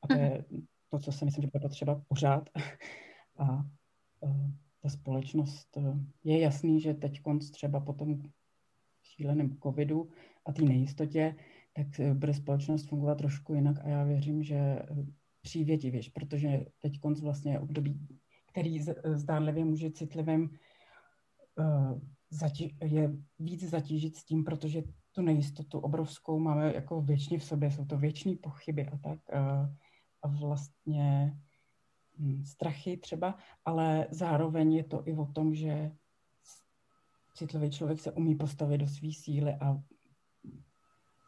A 0.03 0.07
to 0.07 0.15
je 0.15 0.45
to, 0.91 0.99
co 0.99 1.13
si 1.13 1.25
myslím, 1.25 1.43
že 1.43 1.51
bude 1.53 1.69
potřeba 1.69 2.03
pořád. 2.09 2.49
A 3.39 3.65
uh, 4.21 4.51
ta 4.83 4.89
společnost, 4.89 5.77
uh, 5.77 5.99
je 6.25 6.41
jasný, 6.41 6.81
že 6.81 6.95
teď 6.95 7.21
třeba 7.53 7.81
po 7.81 7.93
tom 7.93 8.23
šíleném 9.03 9.59
covidu 9.63 10.11
a 10.47 10.53
té 10.53 10.63
nejistotě, 10.63 11.37
tak 11.73 11.87
uh, 11.99 12.15
bude 12.15 12.35
společnost 12.35 12.89
fungovat 12.89 13.19
trošku 13.19 13.55
jinak 13.55 13.85
a 13.85 13.89
já 13.89 14.05
věřím, 14.05 14.43
že 14.43 14.79
přívětivěž, 15.43 16.09
protože 16.09 16.67
teď 16.79 17.01
konc 17.01 17.21
vlastně 17.21 17.53
je 17.53 17.61
období, 17.61 18.09
který 18.47 18.81
zdánlivě 19.15 19.65
může 19.65 19.91
citlivým 19.91 20.51
je 22.83 23.17
víc 23.39 23.71
zatížit 23.71 24.17
s 24.17 24.25
tím, 24.25 24.45
protože 24.45 24.83
tu 25.13 25.23
nejistotu 25.23 25.79
obrovskou 25.79 26.39
máme 26.39 26.75
jako 26.75 27.03
věčně 27.03 27.39
v 27.39 27.45
sobě, 27.45 27.71
jsou 27.71 27.85
to 27.85 27.99
věčné 27.99 28.35
pochyby 28.43 28.89
a 28.89 28.99
tak. 28.99 29.19
A 30.23 30.29
vlastně 30.29 31.37
strachy 32.45 32.97
třeba, 32.97 33.39
ale 33.65 34.07
zároveň 34.11 34.73
je 34.73 34.85
to 34.85 35.09
i 35.09 35.13
o 35.13 35.27
tom, 35.27 35.55
že 35.55 35.93
citlivý 37.35 37.71
člověk 37.71 38.01
se 38.01 38.13
umí 38.13 38.35
postavit 38.35 38.79
do 38.79 38.87
své 38.87 39.13
síly 39.13 39.55
a 39.55 39.83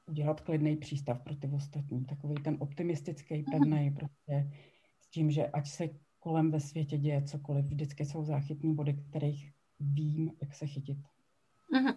udělat 0.06 0.40
klidný 0.40 0.76
přístav 0.76 1.20
pro 1.20 1.36
ty 1.36 1.50
ostatní. 1.54 2.04
Takový 2.04 2.34
ten 2.34 2.56
optimistický, 2.60 3.34
mhm. 3.34 3.44
pevný, 3.50 3.90
prostě 3.90 4.52
s 5.00 5.08
tím, 5.08 5.30
že 5.30 5.46
ať 5.46 5.68
se 5.68 5.88
kolem 6.18 6.50
ve 6.50 6.60
světě 6.60 6.98
děje 6.98 7.22
cokoliv, 7.22 7.64
vždycky 7.64 8.04
jsou 8.04 8.24
záchytní 8.24 8.74
body, 8.74 8.94
kterých 8.94 9.52
vím, 9.80 10.32
jak 10.40 10.54
se 10.54 10.66
chytit. 10.66 10.98
Mm-hmm. 11.72 11.96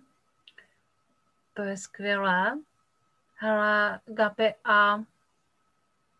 To 1.53 1.61
je 1.61 1.77
skvělé. 1.77 2.59
Hele, 3.37 3.99
Gabi, 4.05 4.53
a 4.63 5.03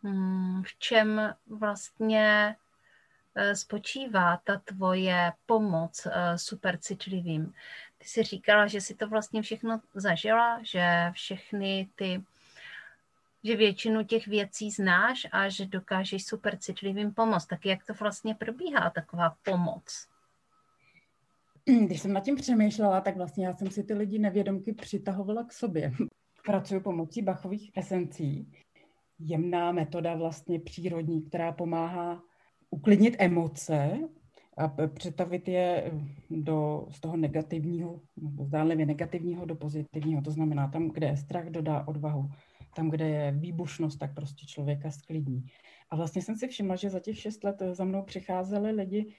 hmm, 0.02 0.62
v 0.62 0.78
čem 0.78 1.34
vlastně 1.46 2.56
spočívá 3.54 4.36
ta 4.44 4.58
tvoje 4.64 5.32
pomoc 5.46 6.06
eh, 6.06 6.38
supercitlivým? 6.38 7.52
Ty 7.98 8.08
jsi 8.08 8.22
říkala, 8.22 8.66
že 8.66 8.80
si 8.80 8.94
to 8.94 9.08
vlastně 9.08 9.42
všechno 9.42 9.80
zažila, 9.94 10.60
že 10.62 11.10
všechny 11.12 11.88
ty 11.94 12.22
že 13.44 13.56
většinu 13.56 14.04
těch 14.04 14.26
věcí 14.26 14.70
znáš 14.70 15.26
a 15.32 15.48
že 15.48 15.66
dokážeš 15.66 16.24
supercitlivým 16.24 17.14
pomoct. 17.14 17.46
Tak 17.46 17.66
jak 17.66 17.86
to 17.86 17.94
vlastně 17.94 18.34
probíhá, 18.34 18.90
taková 18.90 19.36
pomoc? 19.42 20.08
Když 21.86 22.00
jsem 22.00 22.12
nad 22.12 22.24
tím 22.24 22.36
přemýšlela, 22.36 23.00
tak 23.00 23.16
vlastně 23.16 23.46
já 23.46 23.54
jsem 23.54 23.70
si 23.70 23.84
ty 23.84 23.94
lidi 23.94 24.18
nevědomky 24.18 24.72
přitahovala 24.72 25.44
k 25.44 25.52
sobě. 25.52 25.92
Pracuji 26.46 26.80
pomocí 26.80 27.22
bachových 27.22 27.70
esencí. 27.76 28.52
Jemná 29.18 29.72
metoda 29.72 30.14
vlastně 30.14 30.60
přírodní, 30.60 31.22
která 31.22 31.52
pomáhá 31.52 32.22
uklidnit 32.70 33.16
emoce 33.18 33.98
a 34.58 34.68
přetavit 34.88 35.48
je 35.48 35.92
do, 36.30 36.86
z 36.90 37.00
toho 37.00 37.16
negativního, 37.16 38.00
zdánlivě 38.44 38.86
negativního 38.86 39.44
do 39.44 39.54
pozitivního. 39.54 40.22
To 40.22 40.30
znamená, 40.30 40.68
tam, 40.68 40.88
kde 40.88 41.06
je 41.06 41.16
strach, 41.16 41.46
dodá 41.46 41.88
odvahu. 41.88 42.30
Tam, 42.76 42.90
kde 42.90 43.08
je 43.08 43.32
výbušnost, 43.32 43.98
tak 43.98 44.14
prostě 44.14 44.46
člověka 44.46 44.90
sklidní. 44.90 45.44
A 45.90 45.96
vlastně 45.96 46.22
jsem 46.22 46.36
si 46.36 46.48
všimla, 46.48 46.76
že 46.76 46.90
za 46.90 47.00
těch 47.00 47.18
šest 47.18 47.44
let 47.44 47.62
za 47.72 47.84
mnou 47.84 48.02
přicházeli 48.02 48.70
lidi, 48.70 49.14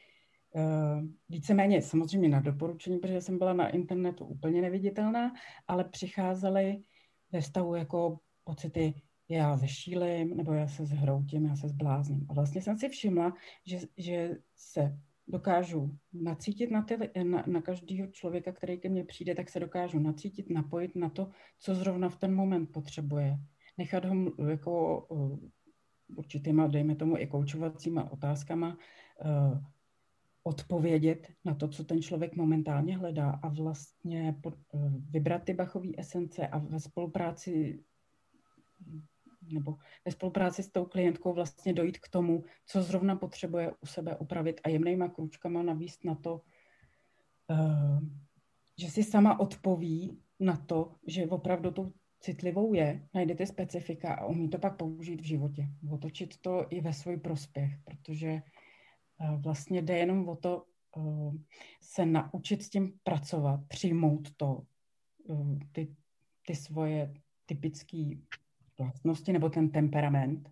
Eh, 0.55 1.01
víceméně 1.29 1.81
samozřejmě 1.81 2.29
na 2.29 2.39
doporučení, 2.39 2.97
protože 2.97 3.21
jsem 3.21 3.37
byla 3.37 3.53
na 3.53 3.69
internetu 3.69 4.25
úplně 4.25 4.61
neviditelná, 4.61 5.33
ale 5.67 5.83
přicházely 5.83 6.83
ve 7.31 7.41
stavu 7.41 7.75
jako 7.75 8.19
pocity, 8.43 8.93
já 9.29 9.57
zešílim, 9.57 10.37
nebo 10.37 10.53
já 10.53 10.67
se 10.67 10.85
zhroutím, 10.85 11.45
já 11.45 11.55
se 11.55 11.67
zblázním. 11.69 12.25
A 12.29 12.33
vlastně 12.33 12.61
jsem 12.61 12.77
si 12.77 12.89
všimla, 12.89 13.33
že, 13.65 13.79
že 13.97 14.37
se 14.55 14.99
dokážu 15.27 15.97
nacítit 16.13 16.71
na, 16.71 16.81
ty, 16.81 16.97
na, 17.23 17.43
na 17.47 17.61
každého 17.61 18.07
člověka, 18.07 18.51
který 18.51 18.77
ke 18.77 18.89
mně 18.89 19.03
přijde, 19.03 19.35
tak 19.35 19.49
se 19.49 19.59
dokážu 19.59 19.99
nacítit, 19.99 20.49
napojit 20.49 20.95
na 20.95 21.09
to, 21.09 21.29
co 21.59 21.75
zrovna 21.75 22.09
v 22.09 22.17
ten 22.17 22.35
moment 22.35 22.65
potřebuje. 22.65 23.37
Nechat 23.77 24.05
ho 24.05 24.15
jako 24.49 25.05
uh, 25.05 25.39
určitýma, 26.15 26.67
dejme 26.67 26.95
tomu, 26.95 27.17
i 27.17 27.27
koučovacíma 27.27 28.11
otázkama 28.11 28.77
uh, 29.25 29.57
odpovědět 30.47 31.31
na 31.45 31.55
to, 31.55 31.67
co 31.67 31.83
ten 31.83 32.01
člověk 32.01 32.35
momentálně 32.35 32.97
hledá 32.97 33.31
a 33.31 33.47
vlastně 33.47 34.35
eh, 34.47 34.51
vybrat 35.09 35.43
ty 35.43 35.53
bachové 35.53 35.89
esence 35.97 36.47
a 36.47 36.57
ve 36.57 36.79
spolupráci 36.79 37.83
nebo 39.49 39.77
ve 40.05 40.11
spolupráci 40.11 40.63
s 40.63 40.71
tou 40.71 40.85
klientkou 40.85 41.33
vlastně 41.33 41.73
dojít 41.73 41.97
k 41.97 42.09
tomu, 42.09 42.43
co 42.65 42.83
zrovna 42.83 43.15
potřebuje 43.15 43.71
u 43.81 43.85
sebe 43.85 44.17
upravit 44.17 44.61
a 44.63 44.69
jemnýma 44.69 45.07
kručkama 45.07 45.63
navíst 45.63 46.03
na 46.03 46.15
to, 46.15 46.41
eh, 47.51 47.99
že 48.77 48.89
si 48.89 49.03
sama 49.03 49.39
odpoví 49.39 50.19
na 50.39 50.57
to, 50.57 50.95
že 51.07 51.27
opravdu 51.27 51.71
tou 51.71 51.93
citlivou 52.19 52.73
je, 52.73 53.07
najde 53.13 53.35
ty 53.35 53.47
specifika 53.47 54.13
a 54.13 54.25
umí 54.25 54.49
to 54.49 54.59
pak 54.59 54.77
použít 54.77 55.21
v 55.21 55.25
životě. 55.25 55.67
Otočit 55.91 56.37
to 56.41 56.65
i 56.69 56.81
ve 56.81 56.93
svůj 56.93 57.17
prospěch, 57.17 57.71
protože 57.83 58.41
vlastně 59.37 59.81
jde 59.81 59.97
jenom 59.97 60.29
o 60.29 60.35
to 60.35 60.65
eh, 60.97 61.31
se 61.81 62.05
naučit 62.05 62.63
s 62.63 62.69
tím 62.69 62.99
pracovat, 63.03 63.59
přijmout 63.67 64.35
to, 64.37 64.61
eh, 65.29 65.59
ty, 65.71 65.95
ty 66.47 66.55
svoje 66.55 67.13
typické 67.45 68.09
vlastnosti 68.77 69.33
nebo 69.33 69.49
ten 69.49 69.69
temperament 69.69 70.51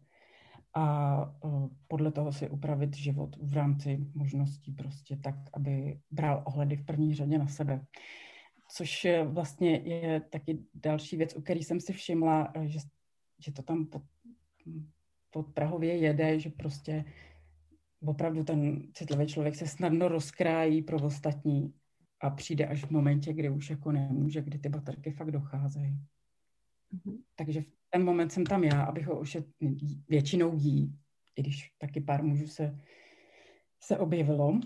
a 0.74 1.36
eh, 1.46 1.50
podle 1.88 2.12
toho 2.12 2.32
si 2.32 2.50
upravit 2.50 2.96
život 2.96 3.36
v 3.41 3.53
rámci 3.53 4.08
možností 4.13 4.72
prostě 4.72 5.17
tak, 5.17 5.36
aby 5.53 6.00
bral 6.12 6.44
ohledy 6.46 6.75
v 6.75 6.86
první 6.86 7.15
řadě 7.15 7.38
na 7.38 7.48
sebe. 7.48 7.86
Což 8.72 9.08
vlastně 9.25 9.72
je 9.77 10.20
taky 10.20 10.60
další 10.74 11.17
věc, 11.17 11.36
u 11.36 11.41
který 11.41 11.63
jsem 11.63 11.79
si 11.79 11.94
všimla, 11.94 12.53
že, 12.63 12.79
že 13.39 13.51
to 13.51 13.63
tam 13.63 13.86
pod, 13.86 14.01
pod 15.29 15.53
Prahově 15.53 15.98
jede, 15.98 16.39
že 16.39 16.50
prostě 16.50 17.05
opravdu 18.05 18.44
ten 18.44 18.88
citlivý 18.94 19.27
člověk 19.27 19.55
se 19.55 19.67
snadno 19.67 20.08
rozkrájí 20.08 20.82
pro 20.82 20.98
ostatní 20.98 21.74
a 22.22 22.29
přijde 22.29 22.65
až 22.67 22.86
v 22.86 22.91
momentě, 22.91 23.34
kdy 23.34 23.50
už 23.50 23.70
jako 23.70 23.91
nemůže, 23.91 24.41
kdy 24.41 24.60
ty 24.60 24.70
baterky 24.70 25.12
fakt 25.12 25.32
docházejí. 25.32 26.00
Mm-hmm. 26.96 27.18
Takže 27.36 27.62
v 27.62 27.72
ten 27.90 28.04
moment 28.04 28.32
jsem 28.32 28.44
tam 28.44 28.64
já, 28.64 28.84
abych 28.84 29.08
ho 29.08 29.20
už 29.20 29.38
většinou 30.10 30.56
jí, 30.56 30.96
i 31.36 31.42
když 31.42 31.72
taky 31.78 32.02
pár 32.02 32.24
mužů 32.24 32.48
se, 32.48 32.80
se 33.80 33.98
objevilo, 33.98 34.60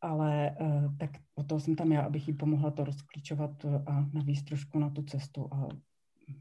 ale 0.00 0.56
uh, 0.60 0.96
tak 0.96 1.10
o 1.34 1.42
toho 1.42 1.60
jsem 1.60 1.76
tam 1.76 1.92
já, 1.92 2.02
abych 2.02 2.28
jí 2.28 2.34
pomohla 2.34 2.70
to 2.70 2.84
rozklíčovat 2.84 3.64
a 3.64 4.10
navíc 4.12 4.42
trošku 4.42 4.78
na 4.78 4.90
tu 4.90 5.02
cestu. 5.02 5.48
A 5.54 5.68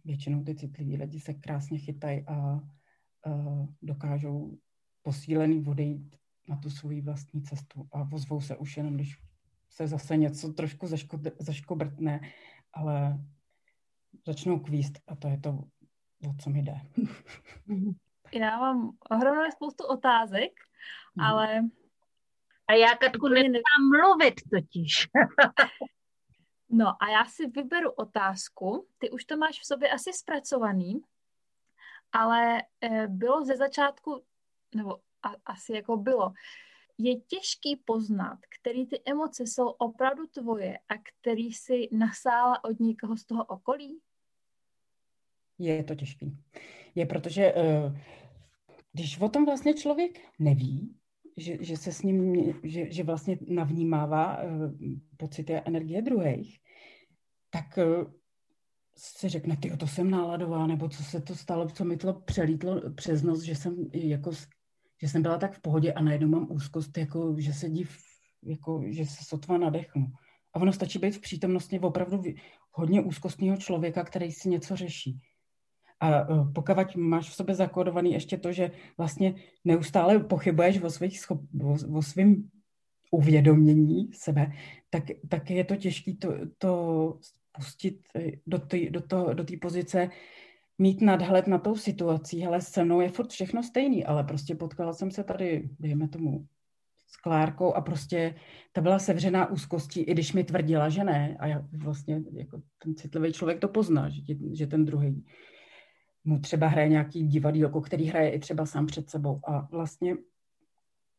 většinou 0.05 0.43
ty 0.43 0.55
citliví 0.55 0.98
lidi 0.98 1.19
se 1.19 1.34
krásně 1.34 1.77
chytají 1.77 2.24
a 2.27 2.60
uh, 3.25 3.67
dokážou 3.81 4.57
posílený 5.01 5.65
odejít 5.65 6.15
na 6.50 6.55
tu 6.55 6.69
svoji 6.69 7.01
vlastní 7.01 7.43
cestu. 7.43 7.88
A 7.91 8.03
vozvou 8.03 8.41
se 8.41 8.57
už 8.57 8.77
jenom, 8.77 8.96
když 8.96 9.17
se 9.69 9.88
zase 9.88 10.17
něco 10.17 10.53
trošku 10.53 10.88
zaškobrtne, 11.39 12.22
ale 12.74 13.24
začnou 14.25 14.59
kvíst 14.59 14.93
a 15.07 15.15
to 15.15 15.27
je 15.27 15.39
to, 15.39 15.50
o 16.29 16.33
co 16.43 16.50
mi 16.50 16.62
jde. 16.62 16.75
Já 18.33 18.59
mám 18.59 18.91
ohromnou 19.09 19.51
spoustu 19.51 19.88
otázek, 19.88 20.51
mm. 21.15 21.24
ale... 21.24 21.62
A 22.69 22.74
já, 22.74 22.95
Katku, 22.95 23.27
nemám 23.27 23.81
mluvit 24.01 24.33
totiž. 24.51 25.07
no 26.69 26.88
a 26.88 27.09
já 27.09 27.25
si 27.25 27.47
vyberu 27.47 27.91
otázku. 27.91 28.88
Ty 28.97 29.09
už 29.09 29.25
to 29.25 29.38
máš 29.38 29.59
v 29.59 29.65
sobě 29.65 29.89
asi 29.89 30.13
zpracovaný, 30.13 31.01
ale 32.12 32.63
eh, 32.81 33.07
bylo 33.07 33.45
ze 33.45 33.57
začátku, 33.57 34.24
nebo 34.75 34.97
a, 35.24 35.31
asi 35.45 35.74
jako 35.74 35.97
bylo, 35.97 36.33
je 36.97 37.19
těžký 37.19 37.75
poznat, 37.75 38.39
který 38.59 38.88
ty 38.88 39.01
emoce 39.05 39.43
jsou 39.43 39.67
opravdu 39.67 40.27
tvoje 40.27 40.77
a 40.77 40.93
který 40.97 41.53
si 41.53 41.89
nasála 41.91 42.63
od 42.63 42.79
někoho 42.79 43.17
z 43.17 43.25
toho 43.25 43.45
okolí? 43.45 44.01
Je 45.59 45.83
to 45.83 45.95
těžký. 45.95 46.37
Je 46.95 47.05
protože, 47.05 47.53
uh, 47.53 47.97
když 48.93 49.19
o 49.19 49.29
tom 49.29 49.45
vlastně 49.45 49.73
člověk 49.73 50.19
neví, 50.39 50.95
že, 51.37 51.57
že 51.63 51.77
se 51.77 51.91
s 51.91 52.01
ním, 52.01 52.53
že, 52.63 52.91
že 52.91 53.03
vlastně 53.03 53.37
navnímává 53.47 54.43
uh, 54.43 54.71
pocity 55.17 55.55
a 55.55 55.67
energie 55.67 56.01
druhých, 56.01 56.59
tak 57.49 57.77
uh, 57.77 58.11
si 58.97 59.29
řekne, 59.29 59.57
ty 59.57 59.77
to 59.77 59.87
jsem 59.87 60.09
náladová, 60.09 60.67
nebo 60.67 60.89
co 60.89 61.03
se 61.03 61.21
to 61.21 61.35
stalo, 61.35 61.69
co 61.69 61.85
mi 61.85 61.97
to 61.97 62.13
přelítlo 62.13 62.91
přes 62.91 63.23
nos, 63.23 63.41
že 63.41 63.55
jsem 63.55 63.75
jako, 63.93 64.31
že 65.01 65.07
jsem 65.07 65.21
byla 65.21 65.37
tak 65.37 65.53
v 65.53 65.61
pohodě 65.61 65.93
a 65.93 66.01
najednou 66.01 66.27
mám 66.27 66.47
úzkost, 66.51 66.97
jako, 66.97 67.35
že 67.37 67.53
se 67.53 67.69
div, 67.69 67.97
jako, 68.43 68.83
že 68.87 69.05
se 69.05 69.23
sotva 69.23 69.57
nadechnu. 69.57 70.07
A 70.53 70.59
ono 70.59 70.73
stačí 70.73 70.99
být 70.99 71.15
v 71.15 71.21
přítomnosti 71.21 71.79
opravdu 71.79 72.23
hodně 72.71 73.01
úzkostného 73.01 73.57
člověka, 73.57 74.03
který 74.03 74.31
si 74.31 74.49
něco 74.49 74.75
řeší. 74.75 75.19
A 75.99 76.09
e, 76.09 76.25
pokud 76.53 76.95
máš 76.95 77.29
v 77.29 77.33
sobě 77.33 77.55
zakódovaný 77.55 78.13
ještě 78.13 78.37
to, 78.37 78.51
že 78.51 78.71
vlastně 78.97 79.35
neustále 79.65 80.19
pochybuješ 80.19 80.81
o, 80.81 80.89
svých 80.89 81.19
schop, 81.19 81.41
o, 81.63 81.97
o 81.97 82.01
svým 82.01 82.49
uvědomění 83.11 84.09
sebe, 84.13 84.51
tak, 84.89 85.03
tak 85.29 85.49
je 85.49 85.63
to 85.63 85.75
těžké 85.75 86.13
to, 86.13 86.33
to 86.57 87.19
pustit 87.51 87.99
do 88.47 88.59
té 88.59 88.89
do 88.89 89.01
to, 89.01 89.33
do 89.33 89.45
pozice, 89.61 90.09
mít 90.77 91.01
nadhled 91.01 91.47
na 91.47 91.57
tou 91.57 91.75
situací. 91.75 92.41
Hele, 92.41 92.61
se 92.61 92.83
mnou 92.83 93.01
je 93.01 93.09
furt 93.09 93.29
všechno 93.29 93.63
stejný, 93.63 94.05
ale 94.05 94.23
prostě 94.23 94.55
potkala 94.55 94.93
jsem 94.93 95.11
se 95.11 95.23
tady, 95.23 95.69
dejme 95.79 96.07
tomu, 96.07 96.47
s 97.07 97.17
Klárkou 97.17 97.73
a 97.73 97.81
prostě 97.81 98.35
ta 98.71 98.81
byla 98.81 98.99
sevřená 98.99 99.51
úzkostí, 99.51 100.01
i 100.01 100.11
když 100.11 100.33
mi 100.33 100.43
tvrdila, 100.43 100.89
že 100.89 101.03
ne. 101.03 101.37
A 101.39 101.47
já 101.47 101.65
vlastně 101.71 102.21
jako 102.31 102.61
ten 102.83 102.95
citlivý 102.95 103.33
člověk 103.33 103.59
to 103.59 103.67
pozná, 103.67 104.09
že, 104.09 104.21
že 104.53 104.67
ten 104.67 104.85
druhý 104.85 105.25
mu 106.27 106.39
třeba 106.39 106.67
hraje 106.67 106.89
nějaký 106.89 107.27
divadílko, 107.27 107.81
který 107.81 108.05
hraje 108.05 108.31
i 108.31 108.39
třeba 108.39 108.65
sám 108.65 108.86
před 108.86 109.10
sebou. 109.10 109.39
A 109.48 109.67
vlastně 109.72 110.15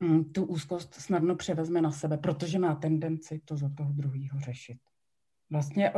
mm, 0.00 0.32
tu 0.32 0.44
úzkost 0.44 0.94
snadno 0.94 1.36
převezme 1.36 1.82
na 1.82 1.90
sebe, 1.90 2.18
protože 2.18 2.58
má 2.58 2.74
tendenci 2.74 3.40
to 3.44 3.56
za 3.56 3.68
toho 3.76 3.92
druhého 3.92 4.40
řešit. 4.40 4.78
Vlastně 5.50 5.92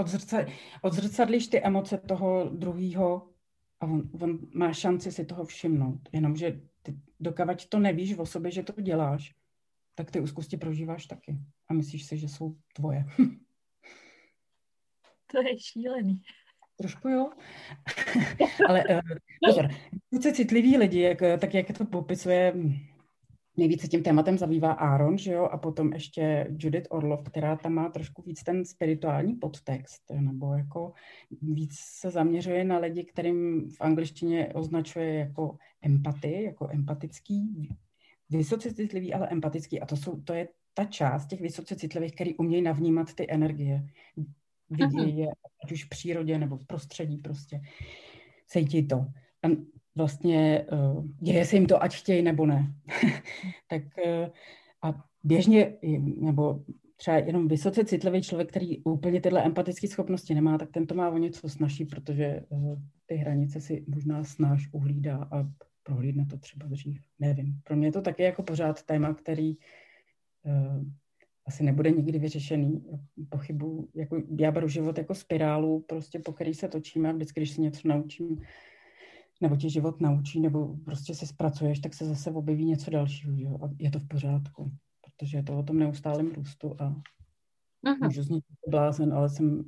odzrcadlíš 0.82 1.46
ty 1.46 1.62
emoce 1.62 1.98
toho 1.98 2.50
druhého 2.54 3.28
a 3.80 3.86
on, 3.86 4.10
on 4.20 4.38
má 4.54 4.72
šanci 4.72 5.12
si 5.12 5.24
toho 5.24 5.44
všimnout. 5.44 6.08
Jenomže 6.12 6.60
ty, 6.82 6.98
dokavať 7.20 7.68
to 7.68 7.78
nevíš 7.78 8.18
o 8.18 8.26
sobě, 8.26 8.50
že 8.50 8.62
to 8.62 8.82
děláš, 8.82 9.34
tak 9.94 10.10
ty 10.10 10.20
úzkosti 10.20 10.56
prožíváš 10.56 11.06
taky. 11.06 11.38
A 11.68 11.74
myslíš 11.74 12.06
si, 12.06 12.18
že 12.18 12.28
jsou 12.28 12.56
tvoje. 12.74 13.04
to 15.32 15.42
je 15.42 15.58
šílený. 15.58 16.22
Trošku 16.80 17.08
jo. 17.08 17.30
Ale 18.68 18.84
uh, 18.84 19.00
pozor, 19.46 19.68
citliví 20.32 20.76
lidi, 20.76 21.00
jak, 21.00 21.22
tak 21.38 21.54
jak 21.54 21.78
to 21.78 21.84
popisuje 21.84 22.54
nejvíce 23.56 23.88
tím 23.88 24.02
tématem 24.02 24.38
zabývá 24.38 24.72
Aaron, 24.72 25.18
že 25.18 25.32
jo, 25.32 25.44
a 25.44 25.58
potom 25.58 25.92
ještě 25.92 26.46
Judith 26.58 26.86
Orlov, 26.90 27.22
která 27.22 27.56
tam 27.56 27.72
má 27.72 27.88
trošku 27.88 28.22
víc 28.22 28.42
ten 28.42 28.64
spirituální 28.64 29.34
podtext, 29.34 30.02
nebo 30.20 30.54
jako 30.54 30.92
víc 31.42 31.78
se 31.78 32.10
zaměřuje 32.10 32.64
na 32.64 32.78
lidi, 32.78 33.04
kterým 33.04 33.70
v 33.70 33.80
angličtině 33.80 34.48
označuje 34.54 35.14
jako 35.14 35.56
empaty, 35.82 36.42
jako 36.42 36.68
empatický, 36.70 37.68
vysoce 38.30 38.74
citlivý, 38.74 39.14
ale 39.14 39.28
empatický. 39.28 39.80
A 39.80 39.86
to, 39.86 39.96
jsou, 39.96 40.20
to 40.20 40.32
je 40.32 40.48
ta 40.74 40.84
část 40.84 41.26
těch 41.26 41.40
vysoce 41.40 41.76
citlivých, 41.76 42.14
který 42.14 42.36
umějí 42.36 42.62
navnímat 42.62 43.14
ty 43.14 43.26
energie. 43.30 43.86
Vidí 44.70 45.18
je, 45.18 45.28
ať 45.64 45.72
už 45.72 45.84
v 45.84 45.88
přírodě 45.88 46.38
nebo 46.38 46.56
v 46.56 46.66
prostředí 46.66 47.18
prostě. 47.18 47.60
Cítí 48.46 48.86
to. 48.86 48.96
A 49.42 49.48
vlastně 49.96 50.66
uh, 50.72 51.06
děje 51.20 51.44
se 51.44 51.56
jim 51.56 51.66
to, 51.66 51.82
ať 51.82 51.94
chtějí 51.94 52.22
nebo 52.22 52.46
ne. 52.46 52.74
tak 53.68 53.82
uh, 53.82 54.28
a 54.82 55.04
běžně, 55.24 55.76
nebo 56.20 56.64
třeba 56.96 57.16
jenom 57.16 57.48
vysoce 57.48 57.84
citlivý 57.84 58.22
člověk, 58.22 58.48
který 58.48 58.78
úplně 58.78 59.20
tyhle 59.20 59.44
empatické 59.44 59.88
schopnosti 59.88 60.34
nemá, 60.34 60.58
tak 60.58 60.70
ten 60.70 60.86
to 60.86 60.94
má 60.94 61.10
o 61.10 61.18
něco 61.18 61.48
snažší, 61.48 61.84
protože 61.84 62.40
uh, 62.48 62.78
ty 63.06 63.14
hranice 63.14 63.60
si 63.60 63.84
možná 63.88 64.24
snáš 64.24 64.68
uhlídá 64.72 65.28
a 65.32 65.48
prohlídne 65.82 66.26
to 66.26 66.38
třeba 66.38 66.66
dřív. 66.66 67.00
Nevím. 67.18 67.60
Pro 67.64 67.76
mě 67.76 67.86
je 67.86 67.92
to 67.92 68.02
taky 68.02 68.22
jako 68.22 68.42
pořád 68.42 68.82
téma, 68.82 69.14
který 69.14 69.56
asi 71.50 71.64
nebude 71.64 71.90
nikdy 71.90 72.18
vyřešený. 72.18 72.84
Pochybu, 73.28 73.88
jako 73.94 74.22
já 74.38 74.50
beru 74.50 74.68
život 74.68 74.98
jako 74.98 75.14
spirálu, 75.14 75.84
prostě 75.88 76.18
po 76.18 76.32
který 76.32 76.54
se 76.54 76.68
točíme 76.68 77.10
a 77.10 77.12
vždycky, 77.12 77.40
když 77.40 77.50
se 77.50 77.60
něco 77.60 77.88
naučím, 77.88 78.40
nebo 79.40 79.56
ti 79.56 79.70
život 79.70 80.00
naučí, 80.00 80.40
nebo 80.40 80.76
prostě 80.84 81.14
se 81.14 81.26
zpracuješ, 81.26 81.78
tak 81.78 81.94
se 81.94 82.04
zase 82.04 82.30
objeví 82.30 82.64
něco 82.64 82.90
dalšího, 82.90 83.32
jo? 83.36 83.58
a 83.62 83.70
je 83.78 83.90
to 83.90 83.98
v 83.98 84.08
pořádku, 84.08 84.70
protože 85.04 85.38
je 85.38 85.42
to 85.42 85.58
o 85.58 85.62
tom 85.62 85.78
neustálém 85.78 86.30
růstu 86.32 86.76
a 86.78 86.84
Aha. 87.84 87.98
můžu 88.02 88.22
znít 88.22 88.44
blázen, 88.68 89.12
ale 89.12 89.28
jsem 89.28 89.64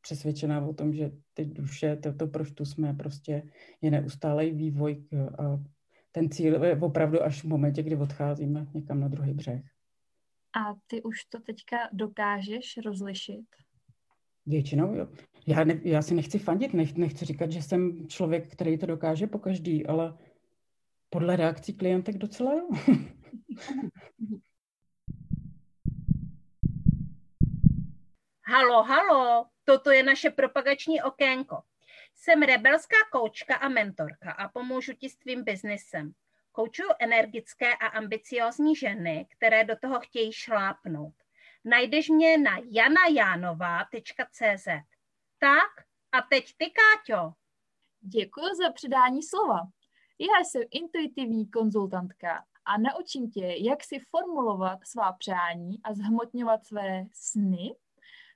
přesvědčená 0.00 0.66
o 0.66 0.72
tom, 0.72 0.92
že 0.94 1.12
ty 1.34 1.44
duše, 1.44 1.96
to, 1.96 2.12
to 2.12 2.26
proč 2.26 2.50
tu 2.50 2.64
jsme, 2.64 2.94
prostě 2.94 3.42
je 3.82 3.90
neustálý 3.90 4.50
vývoj 4.50 5.04
a 5.38 5.60
ten 6.12 6.30
cíl 6.30 6.64
je 6.64 6.76
opravdu 6.80 7.22
až 7.22 7.44
v 7.44 7.48
momentě, 7.48 7.82
kdy 7.82 7.96
odcházíme 7.96 8.66
někam 8.74 9.00
na 9.00 9.08
druhý 9.08 9.34
břeh. 9.34 9.77
A 10.56 10.74
ty 10.86 11.02
už 11.02 11.24
to 11.24 11.40
teďka 11.40 11.76
dokážeš 11.92 12.78
rozlišit? 12.84 13.46
Většinou 14.46 14.94
jo. 14.94 15.08
Já, 15.46 15.64
ne, 15.64 15.80
já 15.84 16.02
si 16.02 16.14
nechci 16.14 16.38
fandit, 16.38 16.74
nech, 16.74 16.96
nechci 16.96 17.24
říkat, 17.24 17.52
že 17.52 17.62
jsem 17.62 18.08
člověk, 18.08 18.52
který 18.52 18.78
to 18.78 18.86
dokáže 18.86 19.26
po 19.26 19.38
každý, 19.38 19.86
ale 19.86 20.18
podle 21.10 21.36
reakcí 21.36 21.74
klientek 21.74 22.18
docela 22.18 22.54
jo. 22.54 22.68
halo, 28.48 28.82
halo, 28.82 29.46
toto 29.64 29.90
je 29.90 30.02
naše 30.02 30.30
propagační 30.30 31.02
okénko. 31.02 31.62
Jsem 32.16 32.42
rebelská 32.42 32.96
koučka 33.12 33.54
a 33.54 33.68
mentorka 33.68 34.32
a 34.32 34.48
pomůžu 34.48 34.92
ti 34.92 35.08
s 35.08 35.16
tvým 35.16 35.44
biznesem. 35.44 36.12
Koučuju 36.52 36.88
energické 36.98 37.74
a 37.74 37.86
ambiciozní 37.86 38.76
ženy, 38.76 39.26
které 39.36 39.64
do 39.64 39.76
toho 39.76 40.00
chtějí 40.00 40.32
šlápnout. 40.32 41.14
Najdeš 41.64 42.08
mě 42.08 42.38
na 42.38 42.58
janajanova.cz. 42.70 44.66
Tak 45.38 45.70
a 46.12 46.22
teď 46.30 46.54
ty, 46.56 46.66
Káťo. 46.70 47.32
Děkuji 48.00 48.54
za 48.62 48.72
předání 48.72 49.22
slova. 49.22 49.60
Já 50.18 50.44
jsem 50.44 50.62
intuitivní 50.70 51.50
konzultantka 51.50 52.44
a 52.64 52.78
naučím 52.78 53.30
tě, 53.30 53.54
jak 53.58 53.84
si 53.84 53.98
formulovat 53.98 54.78
svá 54.86 55.12
přání 55.12 55.82
a 55.84 55.94
zhmotňovat 55.94 56.66
své 56.66 57.04
sny 57.12 57.74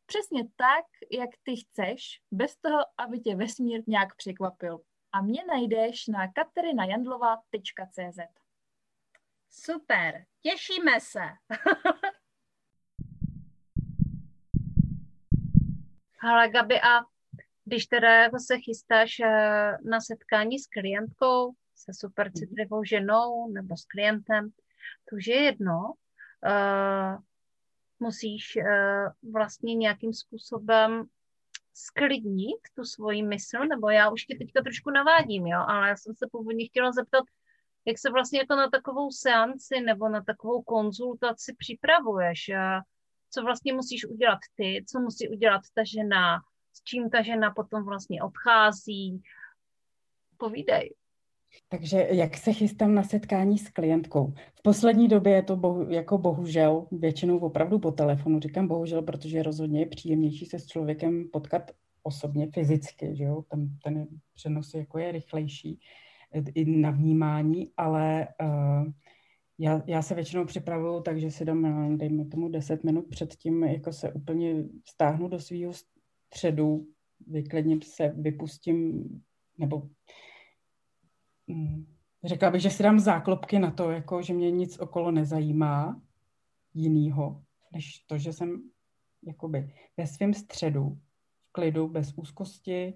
přesně 0.07 0.49
tak, 0.57 0.85
jak 1.13 1.31
ty 1.43 1.57
chceš, 1.57 2.21
bez 2.31 2.57
toho, 2.57 2.79
aby 2.99 3.21
tě 3.21 3.37
vesmír 3.37 3.83
nějak 3.87 4.17
překvapil. 4.17 4.81
A 5.13 5.23
mě 5.23 5.45
najdeš 5.45 6.07
na 6.07 6.33
katerinajandlova.cz 6.33 8.19
Super, 9.51 10.25
těšíme 10.43 11.01
se. 11.01 11.21
Ale 16.23 16.49
Gabi, 16.49 16.81
a 16.81 17.01
když 17.65 17.87
teda 17.87 18.11
jako 18.11 18.39
se 18.39 18.59
chystáš 18.59 19.21
eh, 19.21 19.79
na 19.85 20.01
setkání 20.01 20.59
s 20.59 20.67
klientkou, 20.67 21.55
se 21.75 21.93
super 21.95 22.27
mhm. 22.27 22.35
citlivou 22.35 22.85
ženou 22.85 23.53
nebo 23.53 23.77
s 23.77 23.85
klientem, 23.85 24.51
to 25.11 25.17
už 25.17 25.27
je 25.27 25.43
jedno. 25.43 25.93
Uh, 26.47 27.23
musíš 28.01 28.57
uh, 28.57 29.33
vlastně 29.33 29.75
nějakým 29.75 30.13
způsobem 30.13 31.05
sklidnit 31.75 32.61
tu 32.75 32.85
svoji 32.85 33.23
mysl, 33.23 33.59
nebo 33.59 33.91
já 33.91 34.11
už 34.11 34.25
tě 34.25 34.37
teďka 34.39 34.63
trošku 34.63 34.91
navádím, 34.91 35.47
jo, 35.47 35.65
ale 35.69 35.89
já 35.89 35.97
jsem 35.97 36.15
se 36.15 36.27
původně 36.33 36.67
chtěla 36.67 36.93
zeptat, 36.93 37.25
jak 37.85 37.99
se 37.99 38.11
vlastně 38.11 38.39
jako 38.39 38.57
na 38.57 38.71
takovou 38.71 39.11
seanci 39.11 39.81
nebo 39.81 40.09
na 40.09 40.23
takovou 40.23 40.63
konzultaci 40.63 41.55
připravuješ, 41.59 42.51
co 43.31 43.43
vlastně 43.43 43.73
musíš 43.73 44.05
udělat 44.05 44.39
ty, 44.55 44.85
co 44.89 45.01
musí 45.01 45.29
udělat 45.29 45.63
ta 45.75 45.85
žena, 45.85 46.41
s 46.73 46.83
čím 46.83 47.11
ta 47.11 47.23
žena 47.23 47.51
potom 47.51 47.85
vlastně 47.85 48.23
odchází. 48.23 49.23
Povídej. 50.37 50.95
Takže 51.69 52.09
jak 52.11 52.37
se 52.37 52.53
chystám 52.53 52.95
na 52.95 53.03
setkání 53.03 53.59
s 53.59 53.69
klientkou? 53.69 54.35
V 54.55 54.63
poslední 54.63 55.09
době 55.09 55.33
je 55.33 55.43
to 55.43 55.57
bohu, 55.57 55.91
jako 55.91 56.19
bohužel, 56.19 56.87
většinou 56.93 57.39
opravdu 57.39 57.79
po 57.79 57.91
telefonu. 57.91 58.41
Říkám 58.41 58.69
bohužel, 58.69 59.03
protože 59.03 59.43
rozhodně 59.43 59.81
je 59.81 59.87
příjemnější 59.87 60.47
se 60.47 60.59
s 60.59 60.67
člověkem 60.67 61.29
potkat 61.33 61.71
osobně, 62.03 62.49
fyzicky, 62.55 63.17
že 63.17 63.25
jo? 63.25 63.43
Ten, 63.49 63.79
ten 63.85 64.07
přenos 64.35 64.75
jako 64.75 64.99
je 64.99 65.13
rychlejší. 65.13 65.81
i 66.55 66.65
na 66.65 66.91
vnímání, 66.91 67.71
ale 67.77 68.29
uh, 68.43 68.93
já, 69.59 69.83
já 69.87 70.03
se 70.03 70.15
většinou 70.15 70.45
připravuju 70.45 71.03
tak, 71.03 71.21
že 71.21 71.31
si 71.31 71.45
dám, 71.45 71.99
dejme 71.99 72.25
tomu 72.25 72.49
10 72.49 72.85
minut 72.85 73.07
předtím, 73.11 73.63
jako 73.63 73.93
se 73.93 74.13
úplně 74.13 74.65
stáhnu 74.89 75.29
do 75.29 75.41
svého 75.41 75.73
středu, 75.73 76.87
vyklidním 77.27 77.83
se, 77.83 78.09
vypustím, 78.09 79.09
nebo 79.59 79.83
řekla 82.25 82.51
bych, 82.51 82.63
že 82.63 82.71
si 82.71 82.83
dám 82.83 83.01
záklopky 83.01 83.59
na 83.59 83.71
to, 83.71 83.91
jako, 83.91 84.23
že 84.23 84.35
mě 84.35 84.51
nic 84.51 84.79
okolo 84.79 85.11
nezajímá 85.11 86.03
jinýho, 86.75 87.43
než 87.73 87.99
to, 87.99 88.19
že 88.19 88.33
jsem 88.33 88.71
jakoby 89.23 89.75
ve 89.97 90.07
svém 90.07 90.35
středu, 90.35 90.99
v 91.41 91.53
klidu, 91.53 91.89
bez 91.89 92.13
úzkosti, 92.17 92.95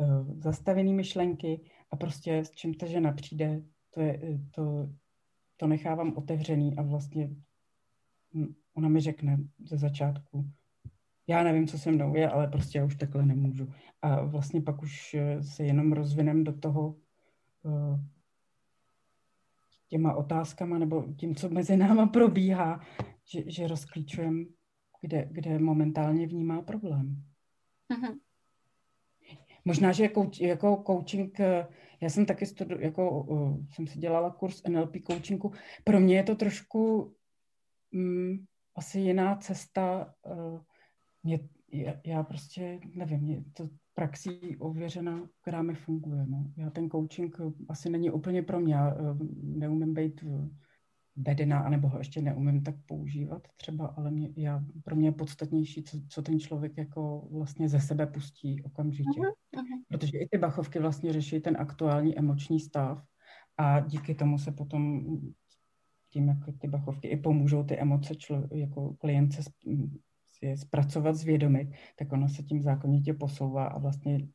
eh, 0.00 0.06
zastavený 0.36 0.94
myšlenky 0.94 1.70
a 1.90 1.96
prostě 1.96 2.38
s 2.38 2.50
čím 2.50 2.74
ta 2.74 2.86
žena 2.86 3.12
přijde, 3.12 3.62
to, 3.90 4.00
je, 4.00 4.40
to, 4.54 4.88
to 5.56 5.66
nechávám 5.66 6.16
otevřený 6.16 6.76
a 6.76 6.82
vlastně 6.82 7.30
hm, 8.34 8.54
ona 8.74 8.88
mi 8.88 9.00
řekne 9.00 9.38
ze 9.64 9.78
začátku, 9.78 10.50
já 11.26 11.42
nevím, 11.42 11.66
co 11.66 11.78
se 11.78 11.92
mnou 11.92 12.16
je, 12.16 12.28
ale 12.30 12.48
prostě 12.48 12.78
já 12.78 12.84
už 12.84 12.94
takhle 12.94 13.26
nemůžu. 13.26 13.72
A 14.02 14.24
vlastně 14.24 14.60
pak 14.60 14.82
už 14.82 15.14
eh, 15.14 15.42
se 15.42 15.64
jenom 15.64 15.92
rozvinem 15.92 16.44
do 16.44 16.58
toho 16.58 16.96
eh, 16.96 17.03
těma 19.88 20.14
otázkama 20.14 20.78
nebo 20.78 21.04
tím, 21.16 21.34
co 21.34 21.48
mezi 21.48 21.76
náma 21.76 22.06
probíhá, 22.06 22.80
že, 23.24 23.50
že 23.50 23.68
rozklíčujeme, 23.68 24.44
kde, 25.00 25.28
kde 25.30 25.58
momentálně 25.58 26.26
vnímá 26.26 26.62
problém. 26.62 27.22
Mm-hmm. 27.90 28.18
Možná, 29.64 29.92
že 29.92 30.02
jako, 30.02 30.30
jako 30.40 30.82
coaching, 30.86 31.40
eh, 31.40 31.66
já 32.00 32.10
jsem 32.10 32.26
taky 32.26 32.46
studu, 32.46 32.80
jako, 32.80 33.22
uh, 33.22 33.64
jsem 33.70 33.86
si 33.86 33.98
dělala 33.98 34.30
kurz 34.30 34.62
NLP 34.68 34.96
coachingu, 35.06 35.52
pro 35.84 36.00
mě 36.00 36.16
je 36.16 36.22
to 36.22 36.34
trošku 36.34 37.14
um, 37.94 38.46
asi 38.76 39.00
jiná 39.00 39.36
cesta. 39.36 40.14
Uh, 40.26 40.60
mě, 41.22 41.48
já, 41.72 41.94
já 42.04 42.22
prostě 42.22 42.80
nevím, 42.94 43.28
je 43.28 43.44
to 43.52 43.68
praxí 43.94 44.56
ověřená, 44.56 45.28
která 45.42 45.62
mi 45.62 45.74
funguje. 45.74 46.26
No. 46.26 46.52
Já 46.56 46.70
ten 46.70 46.90
coaching 46.90 47.36
asi 47.68 47.90
není 47.90 48.10
úplně 48.10 48.42
pro 48.42 48.60
mě. 48.60 48.74
Já 48.74 48.94
uh, 48.94 49.18
neumím 49.42 49.94
být 49.94 50.24
vedená, 51.16 51.58
anebo 51.58 51.88
ho 51.88 51.98
ještě 51.98 52.20
neumím 52.22 52.62
tak 52.62 52.74
používat 52.86 53.48
třeba, 53.56 53.86
ale 53.86 54.10
mě, 54.10 54.28
já, 54.36 54.64
pro 54.84 54.96
mě 54.96 55.08
je 55.08 55.12
podstatnější, 55.12 55.82
co, 55.82 56.00
co 56.08 56.22
ten 56.22 56.40
člověk 56.40 56.78
jako 56.78 57.28
vlastně 57.32 57.68
ze 57.68 57.80
sebe 57.80 58.06
pustí 58.06 58.62
okamžitě. 58.62 59.20
Uh-huh, 59.20 59.32
uh-huh. 59.56 59.82
Protože 59.88 60.18
i 60.18 60.28
ty 60.28 60.38
bachovky 60.38 60.78
vlastně 60.78 61.12
řeší 61.12 61.40
ten 61.40 61.56
aktuální 61.58 62.18
emoční 62.18 62.60
stav 62.60 63.02
a 63.56 63.80
díky 63.80 64.14
tomu 64.14 64.38
se 64.38 64.52
potom 64.52 65.04
tím, 66.12 66.28
jak 66.28 66.38
ty 66.58 66.68
bachovky 66.68 67.08
i 67.08 67.16
pomůžou 67.16 67.64
ty 67.64 67.78
emoce 67.78 68.14
člo, 68.14 68.48
jako 68.52 68.94
klientce 68.94 69.42
si 70.38 70.56
zpracovat, 70.56 71.16
zvědomit, 71.16 71.68
tak 71.98 72.12
ona 72.12 72.28
se 72.28 72.42
tím 72.42 72.62
zákonitě 72.62 73.14
posouvá 73.14 73.66
a 73.66 73.78
vlastně 73.78 74.28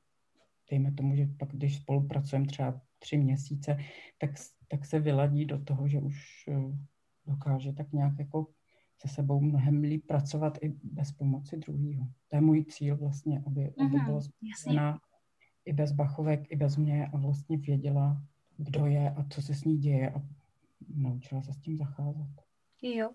dejme 0.70 0.92
tomu, 0.92 1.16
že 1.16 1.28
pak, 1.40 1.50
když 1.50 1.76
spolupracujeme 1.76 2.46
třeba 2.46 2.82
tři 3.00 3.18
měsíce, 3.18 3.78
tak 4.18 4.32
tak 4.70 4.86
se 4.86 5.00
vyladí 5.00 5.46
do 5.46 5.60
toho, 5.64 5.88
že 5.88 6.00
už 6.00 6.46
eh, 6.48 6.78
dokáže 7.26 7.74
tak 7.74 7.92
nějak 7.92 8.20
jako 8.20 8.48
se 8.98 9.08
sebou 9.08 9.42
mnohem 9.42 9.82
líp 9.82 10.06
pracovat 10.08 10.58
i 10.62 10.70
bez 10.84 11.12
pomoci 11.12 11.58
druhého. 11.58 12.08
To 12.28 12.36
je 12.36 12.42
můj 12.42 12.66
cíl 12.66 12.98
vlastně, 12.98 13.44
aby, 13.48 13.74
aby 13.80 13.98
mhm, 13.98 14.06
byla 14.06 14.22
spokojená 14.22 15.00
i 15.66 15.74
bez 15.74 15.92
bachovek, 15.92 16.52
i 16.52 16.56
bez 16.56 16.78
mě 16.78 17.08
a 17.08 17.18
vlastně 17.18 17.58
věděla, 17.58 18.24
kdo 18.58 18.86
je 18.86 19.12
a 19.12 19.26
co 19.30 19.42
se 19.42 19.54
s 19.54 19.64
ní 19.64 19.78
děje 19.78 20.12
a 20.12 20.22
naučila 20.96 21.42
se 21.42 21.54
s 21.54 21.58
tím 21.58 21.78
zacházet. 21.78 22.49
Jo, 22.82 23.10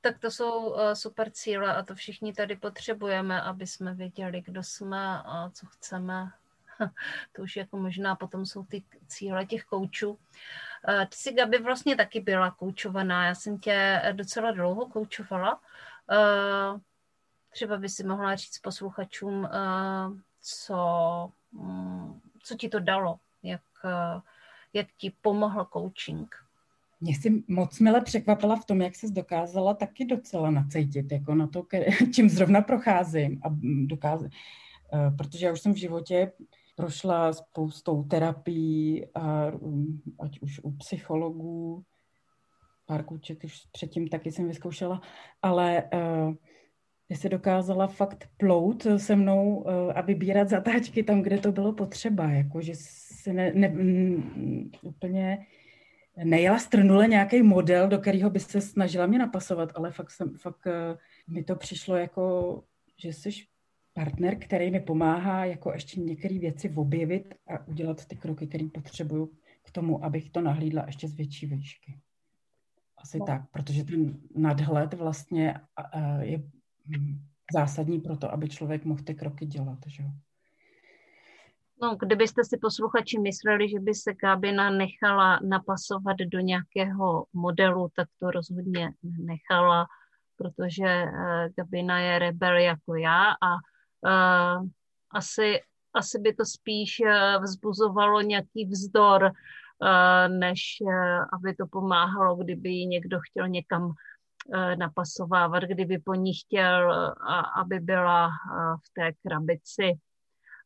tak 0.00 0.18
to 0.18 0.30
jsou 0.30 0.70
uh, 0.70 0.92
super 0.92 1.30
cíle 1.30 1.76
a 1.76 1.82
to 1.82 1.94
všichni 1.94 2.32
tady 2.32 2.56
potřebujeme, 2.56 3.42
aby 3.42 3.66
jsme 3.66 3.94
věděli, 3.94 4.40
kdo 4.40 4.62
jsme 4.62 5.22
a 5.24 5.50
co 5.50 5.66
chceme. 5.66 6.32
to 7.32 7.42
už 7.42 7.56
jako 7.56 7.76
možná 7.76 8.16
potom 8.16 8.46
jsou 8.46 8.64
ty 8.64 8.82
cíle 9.06 9.46
těch 9.46 9.64
koučů. 9.64 10.18
Eh, 10.88 11.06
ty 11.06 11.16
jsi, 11.16 11.32
Gabi, 11.32 11.58
vlastně 11.58 11.96
taky 11.96 12.20
byla 12.20 12.50
koučovaná. 12.50 13.26
Já 13.26 13.34
jsem 13.34 13.58
tě 13.58 14.02
docela 14.12 14.50
dlouho 14.50 14.86
koučovala. 14.86 15.60
Eh, 16.10 16.80
třeba 17.50 17.76
by 17.76 17.88
si 17.88 18.04
mohla 18.04 18.36
říct 18.36 18.58
posluchačům, 18.58 19.48
co, 20.40 21.32
mm, 21.52 22.20
co 22.42 22.54
ti 22.56 22.68
to 22.68 22.80
dalo, 22.80 23.18
jak, 23.42 23.62
jak 24.72 24.86
ti 24.96 25.12
pomohl 25.22 25.68
coaching. 25.72 26.36
Mě 27.02 27.14
si 27.14 27.42
moc 27.48 27.80
mile 27.80 28.00
překvapila 28.00 28.56
v 28.56 28.64
tom, 28.64 28.80
jak 28.80 28.94
jsi 28.94 29.12
dokázala 29.12 29.74
taky 29.74 30.04
docela 30.04 30.50
nacejtit, 30.50 31.12
jako 31.12 31.34
na 31.34 31.46
to, 31.46 31.66
čím 32.14 32.28
zrovna 32.28 32.60
procházím. 32.60 33.40
A 33.44 33.48
dokázím, 33.86 34.30
protože 35.18 35.46
já 35.46 35.52
už 35.52 35.60
jsem 35.60 35.74
v 35.74 35.76
životě 35.76 36.32
prošla 36.76 37.32
spoustou 37.32 38.04
terapií, 38.04 39.06
a, 39.14 39.50
um, 39.50 40.02
ať 40.18 40.40
už 40.40 40.60
u 40.62 40.70
psychologů, 40.70 41.84
pár 42.86 43.04
kůček 43.04 43.44
už 43.44 43.66
předtím 43.72 44.08
taky 44.08 44.32
jsem 44.32 44.48
vyzkoušela, 44.48 45.00
ale 45.42 45.84
uh, 45.94 46.34
se 47.14 47.28
dokázala 47.28 47.86
fakt 47.86 48.28
plout 48.36 48.86
se 48.96 49.16
mnou 49.16 49.56
uh, 49.56 49.92
a 49.94 50.00
vybírat 50.00 50.48
zatáčky 50.48 51.02
tam, 51.02 51.22
kde 51.22 51.38
to 51.38 51.52
bylo 51.52 51.72
potřeba, 51.72 52.30
jako 52.30 52.60
že 52.60 52.72
se 52.76 53.32
ne, 53.32 53.52
ne, 53.54 53.66
m, 53.66 54.70
úplně 54.82 55.46
nejela 56.24 56.58
strnule 56.58 57.08
nějaký 57.08 57.42
model, 57.42 57.88
do 57.88 57.98
kterého 57.98 58.30
by 58.30 58.40
se 58.40 58.60
snažila 58.60 59.06
mě 59.06 59.18
napasovat, 59.18 59.72
ale 59.74 59.92
fakt, 59.92 60.10
jsem, 60.10 60.38
fakt 60.38 60.66
uh, 60.66 61.34
mi 61.34 61.44
to 61.44 61.56
přišlo 61.56 61.96
jako, 61.96 62.64
že 62.98 63.12
jsi 63.12 63.30
partner, 63.94 64.38
který 64.38 64.70
mi 64.70 64.80
pomáhá 64.80 65.44
jako 65.44 65.72
ještě 65.72 66.00
některé 66.00 66.38
věci 66.38 66.72
objevit 66.76 67.34
a 67.46 67.66
udělat 67.68 68.06
ty 68.06 68.16
kroky, 68.16 68.46
které 68.46 68.68
potřebuju 68.74 69.32
k 69.62 69.70
tomu, 69.70 70.04
abych 70.04 70.30
to 70.30 70.40
nahlídla 70.40 70.84
ještě 70.86 71.08
z 71.08 71.14
větší 71.14 71.46
výšky. 71.46 71.98
Asi 72.96 73.18
no. 73.18 73.26
tak, 73.26 73.50
protože 73.50 73.84
ten 73.84 74.20
nadhled 74.36 74.94
vlastně 74.94 75.54
je 76.20 76.42
hm, 76.86 77.20
zásadní 77.54 78.00
pro 78.00 78.16
to, 78.16 78.32
aby 78.32 78.48
člověk 78.48 78.84
mohl 78.84 79.02
ty 79.02 79.14
kroky 79.14 79.46
dělat. 79.46 79.78
Že? 79.86 80.04
No, 81.82 81.96
kdybyste 81.96 82.44
si 82.44 82.58
posluchači 82.58 83.18
mysleli, 83.18 83.68
že 83.68 83.80
by 83.80 83.94
se 83.94 84.14
kabina 84.14 84.70
nechala 84.70 85.40
napasovat 85.42 86.16
do 86.16 86.40
nějakého 86.40 87.26
modelu, 87.32 87.88
tak 87.96 88.08
to 88.18 88.30
rozhodně 88.30 88.92
nechala, 89.02 89.86
protože 90.36 90.86
eh, 90.86 91.48
Gabina 91.56 91.98
je 91.98 92.18
rebel 92.18 92.56
jako 92.56 92.94
já 92.94 93.24
a 93.30 93.54
uh, 93.54 94.68
asi, 95.10 95.60
asi 95.94 96.18
by 96.18 96.34
to 96.34 96.44
spíš 96.44 97.00
uh, 97.00 97.42
vzbuzovalo 97.42 98.20
nějaký 98.20 98.66
vzdor, 98.66 99.22
uh, 99.24 100.38
než 100.38 100.60
uh, 100.80 101.24
aby 101.32 101.54
to 101.54 101.66
pomáhalo, 101.66 102.36
kdyby 102.36 102.70
ji 102.70 102.86
někdo 102.86 103.18
chtěl 103.30 103.48
někam 103.48 103.82
uh, 103.82 103.94
napasovávat, 104.76 105.62
kdyby 105.62 105.98
po 105.98 106.14
ní 106.14 106.32
chtěl, 106.34 106.90
uh, 106.90 107.60
aby 107.60 107.80
byla 107.80 108.26
uh, 108.26 108.76
v 108.76 108.94
té 108.94 109.12
krabici 109.26 109.98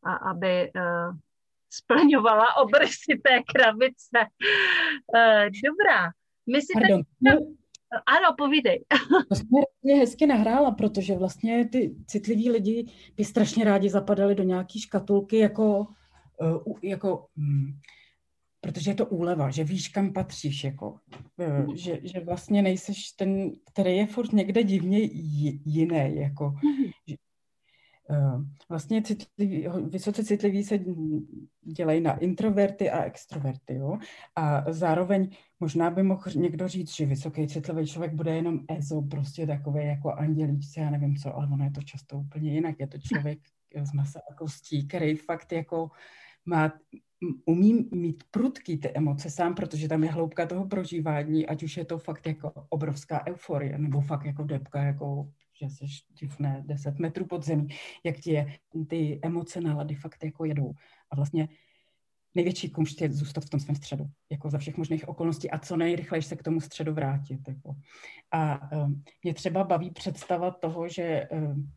a 0.05 0.15
aby 0.31 0.71
uh, 0.77 1.17
splňovala 1.71 2.57
obrysy 2.57 3.21
té 3.23 3.43
krabice. 3.55 4.19
Uh, 5.15 5.45
dobrá. 5.65 6.11
My 6.47 6.61
si 6.63 6.73
Pardon. 6.75 7.03
Teď... 7.03 7.57
Ano, 8.07 8.35
povídej. 8.39 8.85
To 9.29 9.35
jsi 9.35 9.45
mě 9.83 9.95
hezky 9.95 10.27
nahrála, 10.27 10.71
protože 10.71 11.15
vlastně 11.15 11.69
ty 11.69 11.97
citliví 12.07 12.51
lidi 12.51 12.87
by 13.17 13.25
strašně 13.25 13.65
rádi 13.65 13.91
zapadali 13.91 14.35
do 14.35 14.43
nějaký 14.43 14.81
škatulky 14.81 15.39
jako, 15.39 15.87
eh, 16.43 16.89
jako 16.89 17.27
hm, 17.37 17.79
protože 18.61 18.91
je 18.91 18.95
to 18.95 19.07
úleva, 19.07 19.51
že 19.51 19.65
víš, 19.65 19.89
kam 19.89 20.13
patříš, 20.13 20.65
jako, 20.65 20.99
eh, 21.41 21.67
že, 21.75 22.01
že 22.03 22.21
vlastně 22.21 22.63
nejseš 22.63 23.13
ten, 23.13 23.51
který 23.73 23.97
je 23.97 24.07
furt 24.07 24.33
někde 24.33 24.63
divně 24.63 24.99
jiný, 25.65 26.17
jako, 26.17 26.55
že, 27.09 27.15
Eh, 27.15 27.26
vlastně 28.69 29.03
citlivý, 29.03 29.69
vysoce 29.89 30.25
citliví 30.25 30.65
se 30.65 30.79
dělají 31.63 32.01
na 32.01 32.19
introverty 32.19 32.91
a 32.91 33.05
extroverty. 33.05 33.75
Jo? 33.75 33.99
A 34.37 34.73
zároveň 34.73 35.29
možná 35.61 35.91
by 35.91 36.03
mohl 36.03 36.23
někdo 36.35 36.69
říct, 36.69 36.97
že 36.97 37.07
vysoký 37.07 37.49
citlivý 37.49 37.87
člověk 37.87 38.15
bude 38.15 38.37
jenom 38.37 38.61
EZO, 38.69 39.03
prostě 39.03 39.47
takový 39.47 39.87
jako 39.87 40.13
andělíčce, 40.13 40.81
já 40.81 40.91
nevím 40.91 41.17
co, 41.17 41.37
ale 41.37 41.49
ono 41.53 41.65
je 41.65 41.71
to 41.71 41.83
často 41.83 42.19
úplně 42.19 42.53
jinak. 42.53 42.81
Je 42.81 42.87
to 42.87 42.99
člověk 42.99 43.39
z 43.83 43.93
masa 43.93 44.21
a 44.31 44.35
kostí, 44.35 44.87
který 44.87 45.17
fakt 45.17 45.53
jako 45.53 45.91
má, 46.45 46.73
umí 47.47 47.89
mít 47.95 48.25
prudký 48.31 48.79
ty 48.79 48.93
emoce 48.95 49.31
sám, 49.31 49.55
protože 49.55 49.89
tam 49.89 50.05
je 50.05 50.11
hloubka 50.11 50.47
toho 50.47 50.67
prožívání, 50.67 51.47
ať 51.47 51.63
už 51.63 51.77
je 51.77 51.85
to 51.85 51.99
fakt 51.99 52.27
jako 52.27 52.53
obrovská 52.69 53.27
euforie, 53.27 53.79
nebo 53.79 54.01
fakt 54.01 54.25
jako 54.25 54.45
depka 54.45 54.83
jako 54.83 55.29
že 55.61 55.67
jsi 55.67 55.85
tifne 56.19 56.63
10 56.67 56.99
metrů 56.99 57.27
pod 57.27 57.45
zemí, 57.45 57.69
jak 58.05 58.17
ti 58.17 58.33
je 58.33 58.47
ty 58.89 59.21
emoce 59.23 59.61
nálady 59.61 59.95
fakt 59.95 60.25
jako 60.25 60.45
jedou. 60.45 60.73
A 61.11 61.17
vlastně 61.17 61.49
největší 62.35 62.71
kumšt 62.71 63.01
je 63.01 63.13
zůstat 63.13 63.45
v 63.45 63.51
tom 63.51 63.61
svém 63.61 63.77
středu, 63.77 64.07
jako 64.31 64.51
za 64.51 64.59
všech 64.59 64.77
možných 64.77 65.09
okolností 65.09 65.51
a 65.51 65.59
co 65.59 65.77
nejrychleji 65.77 66.23
se 66.23 66.37
k 66.37 66.43
tomu 66.43 66.61
středu 66.61 66.95
vrátit. 66.95 67.49
Jako. 67.49 67.77
A 68.31 68.73
um, 68.73 69.05
mě 69.23 69.35
třeba 69.35 69.65
baví 69.65 69.91
představa 69.91 70.51
toho, 70.51 70.89
že 70.89 71.29
um, 71.31 71.73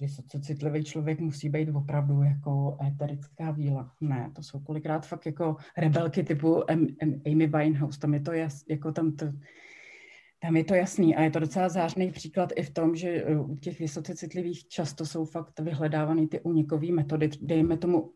vysoce 0.00 0.40
citlivý 0.40 0.84
člověk 0.84 1.20
musí 1.20 1.48
být 1.48 1.68
opravdu 1.68 2.22
jako 2.22 2.78
éterická 2.86 3.50
víla. 3.50 3.92
Ne, 4.00 4.30
to 4.34 4.42
jsou 4.42 4.60
kolikrát 4.60 5.06
fakt 5.06 5.26
jako 5.26 5.56
rebelky 5.76 6.22
typu 6.22 6.70
Amy 7.26 7.46
Winehouse, 7.46 7.98
tam 7.98 8.14
je 8.14 8.20
to 8.20 8.32
jas, 8.32 8.64
jako 8.68 8.92
tam 8.92 9.12
to, 9.12 9.26
tam 10.42 10.56
je 10.56 10.64
to 10.64 10.74
jasný 10.74 11.16
a 11.16 11.22
je 11.22 11.30
to 11.30 11.38
docela 11.38 11.68
zářný 11.68 12.10
příklad 12.10 12.52
i 12.56 12.62
v 12.62 12.70
tom, 12.70 12.96
že 12.96 13.24
u 13.36 13.56
těch 13.56 13.78
vysoce 13.78 14.14
citlivých 14.14 14.68
často 14.68 15.06
jsou 15.06 15.24
fakt 15.24 15.60
vyhledávaný 15.60 16.28
ty 16.28 16.40
únikové 16.40 16.92
metody, 16.92 17.30
dejme 17.40 17.76
tomu 17.76 18.12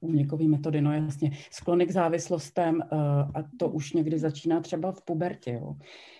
únikové 0.00 0.44
metody, 0.44 0.80
no 0.80 0.92
jasně, 0.92 1.30
sklony 1.50 1.86
k 1.86 1.90
závislostem 1.90 2.74
uh, 2.76 2.98
a 3.34 3.44
to 3.58 3.68
už 3.68 3.92
někdy 3.92 4.18
začíná 4.18 4.60
třeba 4.60 4.92
v 4.92 5.02
pubertě. 5.04 5.52
Jo. 5.52 5.76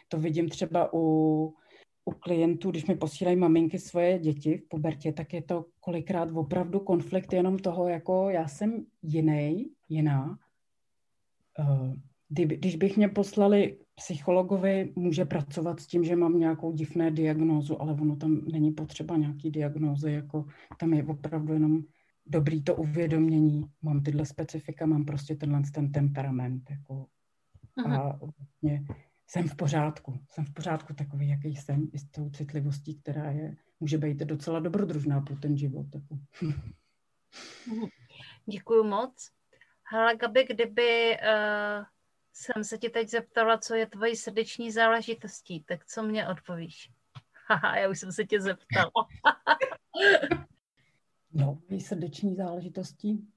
To 0.08 0.18
vidím 0.18 0.48
třeba 0.48 0.94
u, 0.94 1.00
u 2.04 2.10
klientů, 2.10 2.70
když 2.70 2.86
mi 2.86 2.96
posílají 2.96 3.36
maminky 3.36 3.78
svoje 3.78 4.18
děti 4.18 4.58
v 4.58 4.68
pubertě, 4.68 5.12
tak 5.12 5.32
je 5.32 5.42
to 5.42 5.64
kolikrát 5.80 6.30
opravdu 6.34 6.80
konflikt 6.80 7.32
jenom 7.32 7.58
toho, 7.58 7.88
jako 7.88 8.30
já 8.30 8.48
jsem 8.48 8.86
jiný, 9.02 9.70
jiná. 9.88 10.38
Uh, 11.58 11.94
když 12.34 12.76
bych 12.76 12.96
mě 12.96 13.08
poslali 13.08 13.78
psychologovi, 13.94 14.92
může 14.96 15.24
pracovat 15.24 15.80
s 15.80 15.86
tím, 15.86 16.04
že 16.04 16.16
mám 16.16 16.38
nějakou 16.38 16.72
divné 16.72 17.10
diagnózu, 17.10 17.82
ale 17.82 17.92
ono 17.92 18.16
tam 18.16 18.44
není 18.52 18.70
potřeba 18.70 19.16
nějaký 19.16 19.50
diagnózy, 19.50 20.12
jako 20.12 20.46
tam 20.78 20.92
je 20.92 21.04
opravdu 21.04 21.52
jenom 21.52 21.82
dobrý 22.26 22.62
to 22.62 22.76
uvědomění, 22.76 23.64
mám 23.82 24.02
tyhle 24.02 24.26
specifika, 24.26 24.86
mám 24.86 25.04
prostě 25.04 25.36
tenhle 25.36 25.62
ten 25.74 25.92
temperament. 25.92 26.70
Jako, 26.70 27.06
a 27.86 28.16
vlastně 28.16 28.84
jsem 29.26 29.48
v 29.48 29.56
pořádku. 29.56 30.18
Jsem 30.30 30.44
v 30.44 30.52
pořádku 30.52 30.94
takový, 30.94 31.28
jaký 31.28 31.56
jsem, 31.56 31.88
i 31.92 31.98
s 31.98 32.10
tou 32.10 32.30
citlivostí, 32.30 32.98
která 32.98 33.30
je, 33.30 33.56
může 33.80 33.98
být 33.98 34.18
docela 34.18 34.60
dobrodružná 34.60 35.20
pro 35.20 35.36
ten 35.36 35.56
život. 35.56 35.86
Jako. 35.94 36.18
Děkuju 38.46 38.84
moc. 38.84 39.30
Hele, 39.92 40.16
Gabi, 40.16 40.44
kdyby 40.44 41.16
uh, 41.16 41.84
jsem 42.32 42.64
se 42.64 42.78
ti 42.78 42.88
teď 42.88 43.08
zeptala, 43.08 43.58
co 43.58 43.74
je 43.74 43.86
tvojí 43.86 44.16
srdeční 44.16 44.72
záležitostí, 44.72 45.64
tak 45.64 45.86
co 45.86 46.02
mě 46.02 46.28
odpovíš? 46.28 46.90
Haha, 47.48 47.76
já 47.76 47.90
už 47.90 47.98
jsem 47.98 48.12
se 48.12 48.24
tě 48.24 48.40
zeptala. 48.40 48.90
No, 51.34 51.62
srdeční 51.78 52.34
záležitostí. 52.34 53.28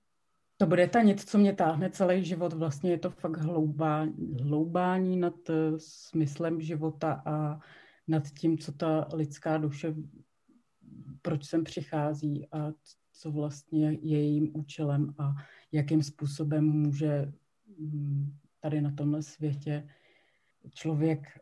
To 0.58 0.65
bude 0.65 0.88
ta 0.88 1.01
něco, 1.01 1.25
co 1.25 1.38
mě 1.38 1.53
táhne 1.53 1.89
celý 1.89 2.25
život. 2.25 2.53
Vlastně 2.53 2.91
je 2.91 2.97
to 2.97 3.10
fakt 3.10 3.38
hloubá, 3.38 4.08
hloubání 4.41 5.17
nad 5.17 5.49
uh, 5.49 5.55
smyslem 5.77 6.62
života 6.62 7.23
a 7.25 7.60
nad 8.08 8.23
tím, 8.29 8.58
co 8.58 8.71
ta 8.71 9.08
lidská 9.13 9.58
duše, 9.58 9.95
proč 11.21 11.45
sem 11.45 11.63
přichází 11.63 12.47
a 12.51 12.71
co 13.12 13.31
vlastně 13.31 13.88
je 13.88 13.97
jejím 14.01 14.51
účelem 14.53 15.13
a 15.17 15.34
jakým 15.71 16.03
způsobem 16.03 16.65
může 16.65 17.31
mm, 17.77 18.38
tady 18.65 18.82
na 18.82 18.91
tomhle 18.91 19.23
světě 19.23 19.88
člověk 20.73 21.39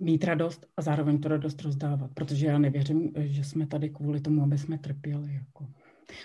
mít 0.00 0.24
radost 0.24 0.66
a 0.76 0.82
zároveň 0.82 1.20
tu 1.20 1.28
radost 1.28 1.62
rozdávat, 1.62 2.10
protože 2.14 2.46
já 2.46 2.58
nevěřím, 2.58 3.12
že 3.16 3.44
jsme 3.44 3.66
tady 3.66 3.90
kvůli 3.90 4.20
tomu, 4.20 4.42
aby 4.42 4.58
jsme 4.58 4.78
trpěli. 4.78 5.34
Jako. 5.34 5.68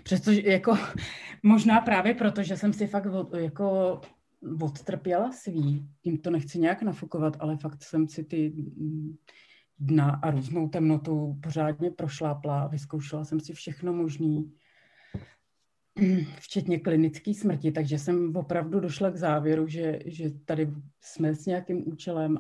Přestože 0.04 0.42
jako, 0.46 0.78
možná 1.44 1.82
právě 1.82 2.14
proto, 2.14 2.44
že 2.44 2.58
jsem 2.58 2.74
si 2.74 2.88
fakt 2.88 3.08
jako 3.38 4.02
odtrpěla 4.62 5.32
svý, 5.32 5.90
tím 6.02 6.18
to 6.18 6.30
nechci 6.30 6.60
nějak 6.60 6.82
nafukovat, 6.82 7.38
ale 7.40 7.58
fakt 7.58 7.84
jsem 7.84 8.08
si 8.08 8.24
ty 8.24 8.54
dna 9.80 10.20
a 10.24 10.32
různou 10.32 10.70
temnotu 10.70 11.40
pořádně 11.44 11.92
prošlápla, 11.92 12.68
vyzkoušela 12.68 13.26
jsem 13.26 13.40
si 13.40 13.54
všechno 13.54 13.94
možný, 13.94 14.54
včetně 16.40 16.80
klinické 16.80 17.34
smrti, 17.34 17.72
takže 17.72 18.00
jsem 18.00 18.36
opravdu 18.36 18.80
došla 18.80 19.12
k 19.12 19.16
závěru, 19.16 19.68
že, 19.68 20.00
že 20.06 20.30
tady 20.46 20.68
jsme 21.02 21.36
s 21.36 21.46
nějakým 21.46 21.88
účelem 21.88 22.38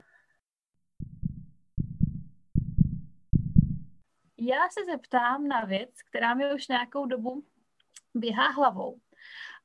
Já 4.39 4.69
se 4.69 4.85
zeptám 4.91 5.47
na 5.47 5.65
věc, 5.65 5.89
která 6.09 6.33
mi 6.33 6.53
už 6.53 6.67
nějakou 6.67 7.05
dobu 7.05 7.43
běhá 8.15 8.47
hlavou. 8.47 8.99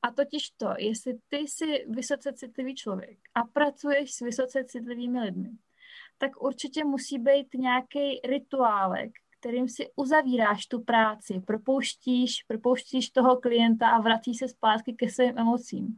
A 0.01 0.11
totiž 0.11 0.49
to, 0.49 0.73
jestli 0.77 1.13
ty 1.29 1.37
jsi 1.37 1.85
vysoce 1.89 2.33
citlivý 2.33 2.75
člověk 2.75 3.19
a 3.35 3.43
pracuješ 3.43 4.13
s 4.13 4.19
vysoce 4.19 4.63
citlivými 4.63 5.19
lidmi, 5.19 5.49
tak 6.17 6.41
určitě 6.41 6.83
musí 6.83 7.19
být 7.19 7.53
nějaký 7.53 8.21
rituálek, 8.23 9.11
kterým 9.41 9.69
si 9.69 9.89
uzavíráš 9.95 10.65
tu 10.65 10.83
práci, 10.83 11.41
propouštíš, 11.47 12.43
propouštíš 12.47 13.09
toho 13.09 13.37
klienta 13.37 13.89
a 13.89 14.01
vrací 14.01 14.33
se 14.33 14.47
zpátky 14.47 14.93
ke 14.93 15.09
svým 15.09 15.37
emocím. 15.37 15.97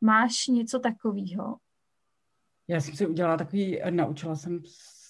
Máš 0.00 0.46
něco 0.46 0.78
takového? 0.78 1.56
Já 2.68 2.80
jsem 2.80 2.96
si 2.96 3.06
udělala 3.06 3.36
takový, 3.36 3.80
naučila 3.90 4.36
jsem 4.36 4.62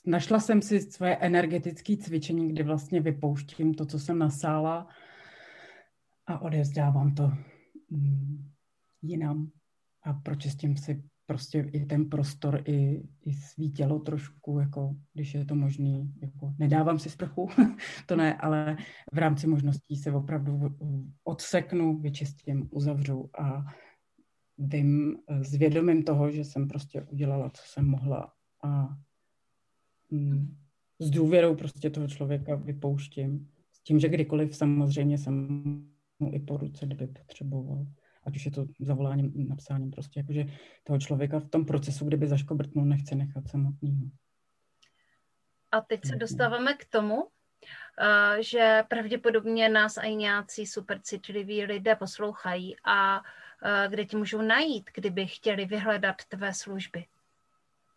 našla 0.06 0.40
jsem 0.40 0.62
si 0.62 0.80
svoje 0.80 1.16
energetické 1.16 1.96
cvičení, 1.96 2.48
kdy 2.48 2.62
vlastně 2.62 3.00
vypouštím 3.00 3.74
to, 3.74 3.86
co 3.86 3.98
jsem 3.98 4.18
nasála 4.18 4.88
a 6.26 6.38
odevzdávám 6.38 7.14
to 7.14 7.32
mm, 7.90 8.50
jinam 9.02 9.50
a 10.02 10.12
pročistím 10.12 10.76
si 10.76 11.02
prostě 11.26 11.70
i 11.72 11.86
ten 11.86 12.08
prostor, 12.08 12.62
i, 12.64 13.02
i 13.24 13.32
svý 13.32 13.72
tělo 13.72 13.98
trošku, 13.98 14.58
jako 14.58 14.96
když 15.12 15.34
je 15.34 15.44
to 15.44 15.54
možný, 15.54 16.14
jako 16.22 16.54
nedávám 16.58 16.98
si 16.98 17.10
sprchu, 17.10 17.48
to 18.06 18.16
ne, 18.16 18.36
ale 18.36 18.76
v 19.12 19.18
rámci 19.18 19.46
možností 19.46 19.96
se 19.96 20.12
opravdu 20.12 20.76
odseknu, 21.24 21.98
vyčistím, 21.98 22.68
uzavřu 22.70 23.30
a 23.38 23.64
vím 24.58 25.16
s 25.40 25.54
vědomím 25.54 26.02
toho, 26.02 26.30
že 26.30 26.44
jsem 26.44 26.68
prostě 26.68 27.02
udělala, 27.02 27.50
co 27.50 27.62
jsem 27.66 27.86
mohla 27.88 28.32
a 28.64 28.96
Mm, 30.10 30.56
s 30.98 31.10
důvěrou 31.10 31.54
prostě 31.54 31.90
toho 31.90 32.08
člověka 32.08 32.54
vypouštím. 32.54 33.50
S 33.72 33.80
tím, 33.80 34.00
že 34.00 34.08
kdykoliv 34.08 34.56
samozřejmě 34.56 35.18
jsem 35.18 35.34
mu 36.18 36.34
i 36.34 36.38
po 36.38 36.56
ruce, 36.56 36.86
kdyby 36.86 37.06
potřeboval. 37.06 37.86
Ať 38.26 38.36
už 38.36 38.44
je 38.44 38.50
to 38.50 38.66
zavoláním, 38.80 39.48
napsáním 39.48 39.90
prostě, 39.90 40.20
jakože 40.20 40.44
toho 40.84 40.98
člověka 40.98 41.40
v 41.40 41.48
tom 41.48 41.64
procesu, 41.64 42.04
kdyby 42.04 42.28
zaškobrtnul, 42.28 42.84
nechce 42.84 43.14
nechat 43.14 43.48
samotný. 43.48 44.10
A 45.72 45.80
teď 45.80 46.00
se 46.06 46.16
dostáváme 46.16 46.74
k 46.74 46.84
tomu, 46.84 47.28
eh, 48.00 48.42
že 48.42 48.82
pravděpodobně 48.88 49.68
nás 49.68 49.96
i 50.02 50.14
nějací 50.14 50.66
supercitliví 50.66 51.64
lidé 51.64 51.96
poslouchají 51.96 52.76
a 52.84 53.22
eh, 53.62 53.88
kde 53.88 54.04
ti 54.04 54.16
můžou 54.16 54.42
najít, 54.42 54.90
kdyby 54.94 55.26
chtěli 55.26 55.64
vyhledat 55.64 56.16
tvé 56.28 56.54
služby. 56.54 57.04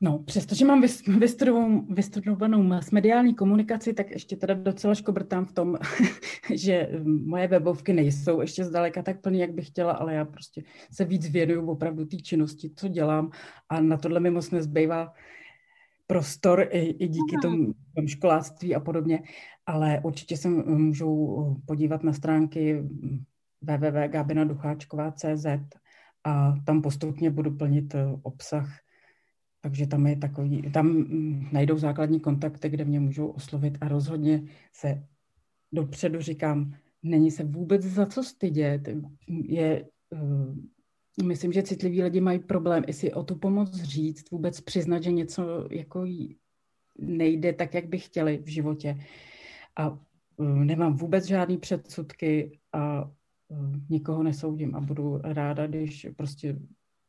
No, 0.02 0.20
přestože 0.20 0.66
mám 0.66 0.84
vystudovanou, 1.20 1.86
vystudovanou 1.90 2.80
mediální 2.92 3.36
komunikaci, 3.36 3.94
tak 3.94 4.12
ještě 4.12 4.36
teda 4.36 4.54
docela 4.54 4.96
škobrtám 4.96 5.46
v 5.46 5.52
tom, 5.52 5.78
že 6.54 6.90
moje 7.04 7.48
webovky 7.48 7.94
nejsou 7.94 8.42
ještě 8.42 8.66
zdaleka 8.66 9.02
tak 9.02 9.22
plný, 9.22 9.40
jak 9.40 9.54
bych 9.54 9.68
chtěla, 9.68 9.92
ale 9.92 10.14
já 10.14 10.26
prostě 10.26 10.64
se 10.92 11.06
víc 11.06 11.30
věnuju 11.30 11.72
opravdu 11.72 12.06
té 12.06 12.18
činnosti, 12.18 12.72
co 12.76 12.88
dělám. 12.88 13.32
A 13.70 13.82
na 13.82 13.98
tohle 13.98 14.20
mi 14.20 14.32
moc 14.32 14.52
nezbývá 14.52 15.14
prostor 16.08 16.68
i, 16.72 16.80
i 16.80 17.08
díky 17.08 17.36
tomu, 17.42 17.74
tomu 17.96 18.08
školáctví 18.08 18.76
a 18.76 18.80
podobně, 18.80 19.24
ale 19.66 20.02
určitě 20.04 20.38
se 20.38 20.50
můžou 20.50 21.56
podívat 21.66 22.04
na 22.04 22.14
stránky 22.14 22.84
www.gabinaducháčková.cz 23.62 25.46
a 26.24 26.56
tam 26.66 26.82
postupně 26.82 27.32
budu 27.32 27.52
plnit 27.52 27.96
obsah 28.24 28.89
takže 29.62 29.88
tam 29.88 30.08
je 30.08 30.16
takový, 30.16 30.62
tam 30.72 30.88
mm, 30.88 31.50
najdou 31.52 31.78
základní 31.78 32.20
kontakty, 32.20 32.70
kde 32.70 32.86
mě 32.86 33.00
můžou 33.00 33.28
oslovit 33.28 33.78
a 33.82 33.88
rozhodně 33.88 34.44
se 34.74 35.04
dopředu 35.72 36.22
říkám, 36.22 36.74
není 37.04 37.32
se 37.32 37.44
vůbec 37.44 37.84
za 37.84 38.06
co 38.06 38.24
stydět. 38.24 38.90
Je, 39.28 39.86
uh, 40.10 40.56
myslím, 41.26 41.54
že 41.54 41.64
citliví 41.64 42.04
lidi 42.04 42.22
mají 42.22 42.40
problém 42.40 42.84
i 42.88 42.94
si 42.94 43.14
o 43.14 43.24
tu 43.24 43.36
pomoc 43.36 43.82
říct, 43.82 44.32
vůbec 44.32 44.62
přiznat, 44.62 45.04
že 45.04 45.12
něco 45.12 45.68
jako 45.72 46.06
nejde 47.00 47.54
tak, 47.54 47.74
jak 47.74 47.88
by 47.88 48.00
chtěli 48.00 48.38
v 48.38 48.48
životě. 48.48 48.98
A 49.76 49.90
uh, 49.90 50.00
nemám 50.64 50.96
vůbec 50.96 51.26
žádný 51.26 51.58
předsudky 51.58 52.60
a 52.74 53.04
uh, 53.04 53.76
nikoho 53.90 54.24
nesoudím 54.24 54.76
a 54.76 54.80
budu 54.80 55.18
ráda, 55.24 55.68
když 55.68 56.08
prostě 56.16 56.60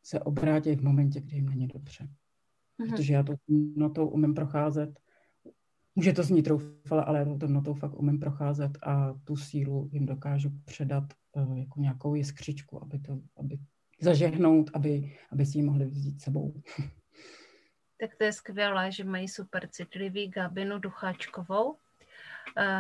se 0.03 0.21
obrátí 0.21 0.75
v 0.75 0.83
momentě, 0.83 1.21
kdy 1.21 1.37
jim 1.37 1.49
není 1.49 1.67
dobře. 1.67 2.09
Aha. 2.81 2.97
protože 2.97 3.13
já 3.13 3.23
to 3.23 3.35
notou 3.77 4.09
umím 4.09 4.35
procházet. 4.35 5.01
Může 5.95 6.13
to 6.13 6.23
znít 6.23 6.43
troufale, 6.43 7.05
ale 7.05 7.19
já 7.19 7.39
to 7.39 7.47
notou 7.47 7.75
fakt 7.75 7.95
umím 7.95 8.19
procházet 8.19 8.79
a 8.83 9.15
tu 9.25 9.37
sílu 9.37 9.89
jim 9.93 10.07
dokážu 10.07 10.51
předat 10.65 11.05
uh, 11.33 11.59
jako 11.59 11.81
nějakou 11.81 12.15
jiskřičku, 12.15 12.83
aby 12.83 12.99
to, 12.99 13.19
aby 13.37 13.59
zažehnout, 14.01 14.71
aby, 14.75 15.17
aby 15.33 15.47
si 15.47 15.59
ji 15.59 15.63
mohli 15.63 15.87
vzít 15.87 16.21
sebou. 16.21 16.55
Tak 18.01 18.17
to 18.17 18.25
je 18.25 18.33
skvělé, 18.33 18.93
že 18.93 19.05
mají 19.05 19.29
super 19.29 19.69
citlivý 19.69 20.29
Gabinu 20.29 20.79
Ducháčkovou. 20.79 21.77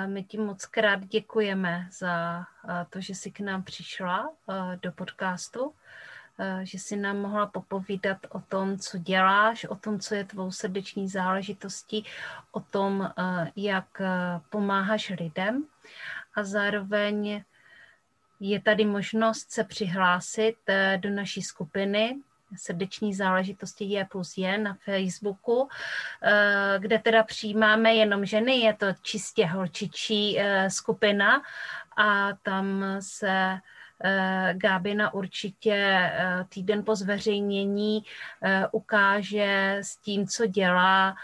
My 0.06 0.24
ti 0.24 0.38
moc 0.38 0.66
krát 0.66 1.06
děkujeme 1.06 1.88
za 1.98 2.44
to, 2.90 3.00
že 3.00 3.14
jsi 3.14 3.30
k 3.30 3.40
nám 3.40 3.62
přišla 3.62 4.36
do 4.82 4.92
podcastu, 4.92 5.72
že 6.62 6.78
jsi 6.78 6.96
nám 6.96 7.18
mohla 7.18 7.46
popovídat 7.46 8.18
o 8.28 8.40
tom, 8.40 8.78
co 8.78 8.98
děláš, 8.98 9.64
o 9.64 9.74
tom, 9.76 10.00
co 10.00 10.14
je 10.14 10.24
tvou 10.24 10.52
srdeční 10.52 11.08
záležitostí, 11.08 12.04
o 12.52 12.60
tom, 12.60 13.10
jak 13.56 14.02
pomáháš 14.50 15.12
lidem. 15.20 15.64
A 16.34 16.44
zároveň 16.44 17.42
je 18.40 18.60
tady 18.60 18.84
možnost 18.84 19.50
se 19.52 19.64
přihlásit 19.64 20.56
do 20.96 21.10
naší 21.10 21.42
skupiny. 21.42 22.16
Srdeční 22.56 23.14
záležitosti 23.14 23.84
je 23.84 24.04
plus 24.04 24.36
je 24.36 24.58
na 24.58 24.74
Facebooku, 24.74 25.68
eh, 26.22 26.74
kde 26.78 26.98
teda 26.98 27.22
přijímáme 27.22 27.94
jenom 27.94 28.24
ženy, 28.24 28.56
je 28.56 28.74
to 28.74 28.86
čistě 29.02 29.46
holčičí 29.46 30.38
eh, 30.38 30.70
skupina 30.70 31.42
a 31.96 32.32
tam 32.42 32.84
se 33.00 33.28
eh, 33.28 33.60
Gábina 34.52 35.14
určitě 35.14 36.10
týden 36.48 36.84
po 36.84 36.96
zveřejnění 36.96 38.04
ukáže 38.72 39.78
s 39.82 39.96
tím, 39.96 40.26
co 40.26 40.46
dělá 40.46 41.16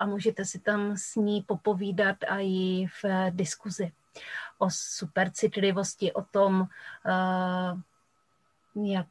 a 0.00 0.06
můžete 0.06 0.44
si 0.44 0.58
tam 0.58 0.96
s 0.96 1.16
ní 1.16 1.42
popovídat 1.42 2.16
a 2.28 2.38
i 2.38 2.86
v 3.02 3.30
diskuzi 3.30 3.92
o 4.58 4.70
supercitlivosti, 4.70 6.12
o 6.12 6.22
tom, 6.22 6.66
jak, 8.84 9.06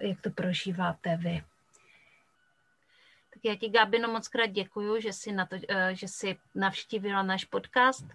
jak 0.00 0.20
to 0.20 0.30
prožíváte 0.30 1.16
vy. 1.16 1.42
Já 3.42 3.56
ti, 3.56 3.68
Gabino, 3.68 4.08
moc 4.08 4.28
krát 4.28 4.46
děkuju, 4.46 5.00
že 5.00 5.12
jsi, 5.12 5.32
na 5.32 5.46
to, 5.46 5.56
eh, 5.68 5.94
že 5.94 6.08
jsi 6.08 6.38
navštívila 6.54 7.22
náš 7.22 7.44
podcast, 7.44 8.06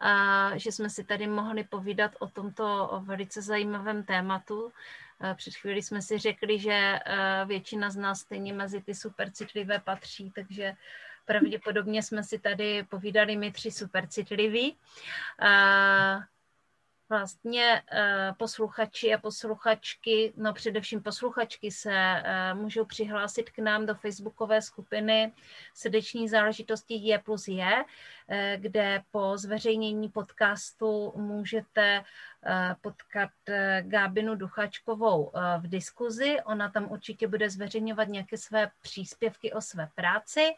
a 0.00 0.50
že 0.58 0.72
jsme 0.72 0.90
si 0.90 1.04
tady 1.04 1.26
mohli 1.26 1.64
povídat 1.64 2.10
o 2.18 2.28
tomto 2.28 2.90
velice 3.04 3.42
zajímavém 3.42 4.04
tématu. 4.04 4.72
Eh, 5.20 5.34
před 5.34 5.54
chvíli 5.54 5.82
jsme 5.82 6.02
si 6.02 6.18
řekli, 6.18 6.58
že 6.58 6.72
eh, 6.72 7.44
většina 7.46 7.90
z 7.90 7.96
nás 7.96 8.20
stejně 8.20 8.52
mezi 8.52 8.82
ty 8.82 8.94
supercitlivé 8.94 9.78
patří, 9.78 10.32
takže 10.34 10.74
pravděpodobně 11.24 12.02
jsme 12.02 12.22
si 12.22 12.38
tady 12.38 12.82
povídali 12.82 13.36
my 13.36 13.52
tři 13.52 13.70
supercitliví 13.70 14.76
vlastně 17.12 17.82
eh, 17.92 18.32
posluchači 18.38 19.14
a 19.14 19.18
posluchačky, 19.18 20.32
no 20.36 20.52
především 20.52 21.02
posluchačky 21.02 21.70
se 21.70 21.92
eh, 21.92 22.54
můžou 22.54 22.84
přihlásit 22.84 23.50
k 23.50 23.58
nám 23.58 23.86
do 23.86 23.94
facebookové 23.94 24.62
skupiny 24.62 25.32
Srdeční 25.74 26.28
záležitosti 26.28 26.94
je 26.94 27.18
plus 27.18 27.48
je, 27.48 27.84
kde 28.56 29.02
po 29.10 29.38
zveřejnění 29.38 30.08
podcastu 30.08 31.12
můžete 31.16 32.04
potkat 32.80 33.30
Gábinu 33.80 34.34
Duchačkovou 34.34 35.32
v 35.58 35.68
diskuzi. 35.68 36.36
Ona 36.44 36.70
tam 36.70 36.90
určitě 36.90 37.28
bude 37.28 37.50
zveřejňovat 37.50 38.08
nějaké 38.08 38.36
své 38.36 38.70
příspěvky 38.82 39.52
o 39.52 39.60
své 39.60 39.88
práci. 39.94 40.54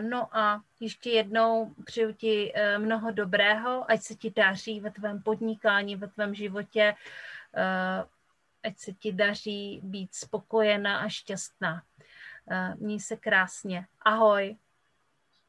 No 0.00 0.36
a 0.36 0.62
ještě 0.80 1.10
jednou 1.10 1.74
přeju 1.84 2.12
ti 2.12 2.52
mnoho 2.78 3.10
dobrého, 3.10 3.90
ať 3.90 4.00
se 4.00 4.14
ti 4.14 4.30
daří 4.30 4.80
ve 4.80 4.90
tvém 4.90 5.22
podnikání, 5.22 5.96
ve 5.96 6.08
tvém 6.08 6.34
životě, 6.34 6.94
ať 8.64 8.78
se 8.78 8.92
ti 8.92 9.12
daří 9.12 9.80
být 9.82 10.14
spokojená 10.14 10.98
a 10.98 11.08
šťastná. 11.08 11.82
Měj 12.76 13.00
se 13.00 13.16
krásně. 13.16 13.86
Ahoj. 14.02 14.56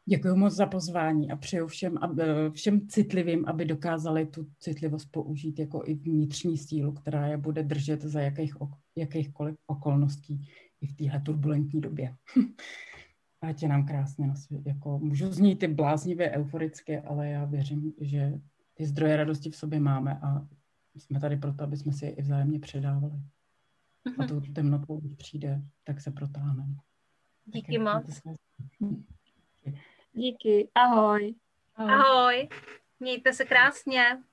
Děkuji 0.06 0.36
moc 0.36 0.54
za 0.54 0.66
pozvání 0.66 1.32
a 1.32 1.36
přeju 1.36 1.68
všem, 1.68 1.98
aby, 1.98 2.24
všem 2.52 2.88
citlivým, 2.88 3.46
aby 3.48 3.66
dokázali 3.66 4.26
tu 4.26 4.48
citlivost 4.60 5.12
použít 5.12 5.60
jako 5.60 5.84
i 5.86 5.94
vnitřní 5.94 6.58
sílu, 6.58 6.92
která 6.92 7.28
je 7.28 7.38
bude 7.38 7.64
držet 7.64 8.02
za 8.02 8.22
jakých, 8.22 8.54
jakýchkoliv 8.98 9.56
okolností 9.68 10.48
i 10.82 10.88
v 10.88 10.96
téhle 10.96 11.20
turbulentní 11.20 11.82
době. 11.82 12.16
Ať 13.42 13.64
je 13.64 13.70
nám 13.70 13.86
krásně 13.86 14.28
na 14.28 14.36
svět. 14.36 14.66
Jako, 14.66 15.00
můžu 15.00 15.32
znít 15.32 15.60
ty 15.60 15.68
bláznivě 15.68 16.32
euforické, 16.32 17.02
ale 17.02 17.30
já 17.30 17.46
věřím, 17.46 17.94
že 18.02 18.34
ty 18.74 18.86
zdroje 18.86 19.18
radosti 19.18 19.50
v 19.50 19.56
sobě 19.56 19.80
máme 19.80 20.20
a 20.20 20.48
jsme 20.96 21.20
tady 21.20 21.38
proto, 21.38 21.64
aby 21.64 21.78
jsme 21.78 21.94
si 21.94 22.06
je 22.06 22.12
i 22.12 22.22
vzájemně 22.22 22.60
předávali. 22.60 23.20
A 24.20 24.28
tu 24.28 24.42
temnotou, 24.42 25.00
když 25.00 25.16
přijde, 25.16 25.62
tak 25.84 26.02
se 26.02 26.12
protáhneme. 26.12 26.76
Díky 27.46 27.80
moc. 27.80 28.22
Díky, 30.14 30.70
ahoj. 30.76 31.36
Ahoj. 31.76 31.94
ahoj. 31.94 32.50
Mějte 33.00 33.34
se 33.34 33.46
krásně. 33.46 34.24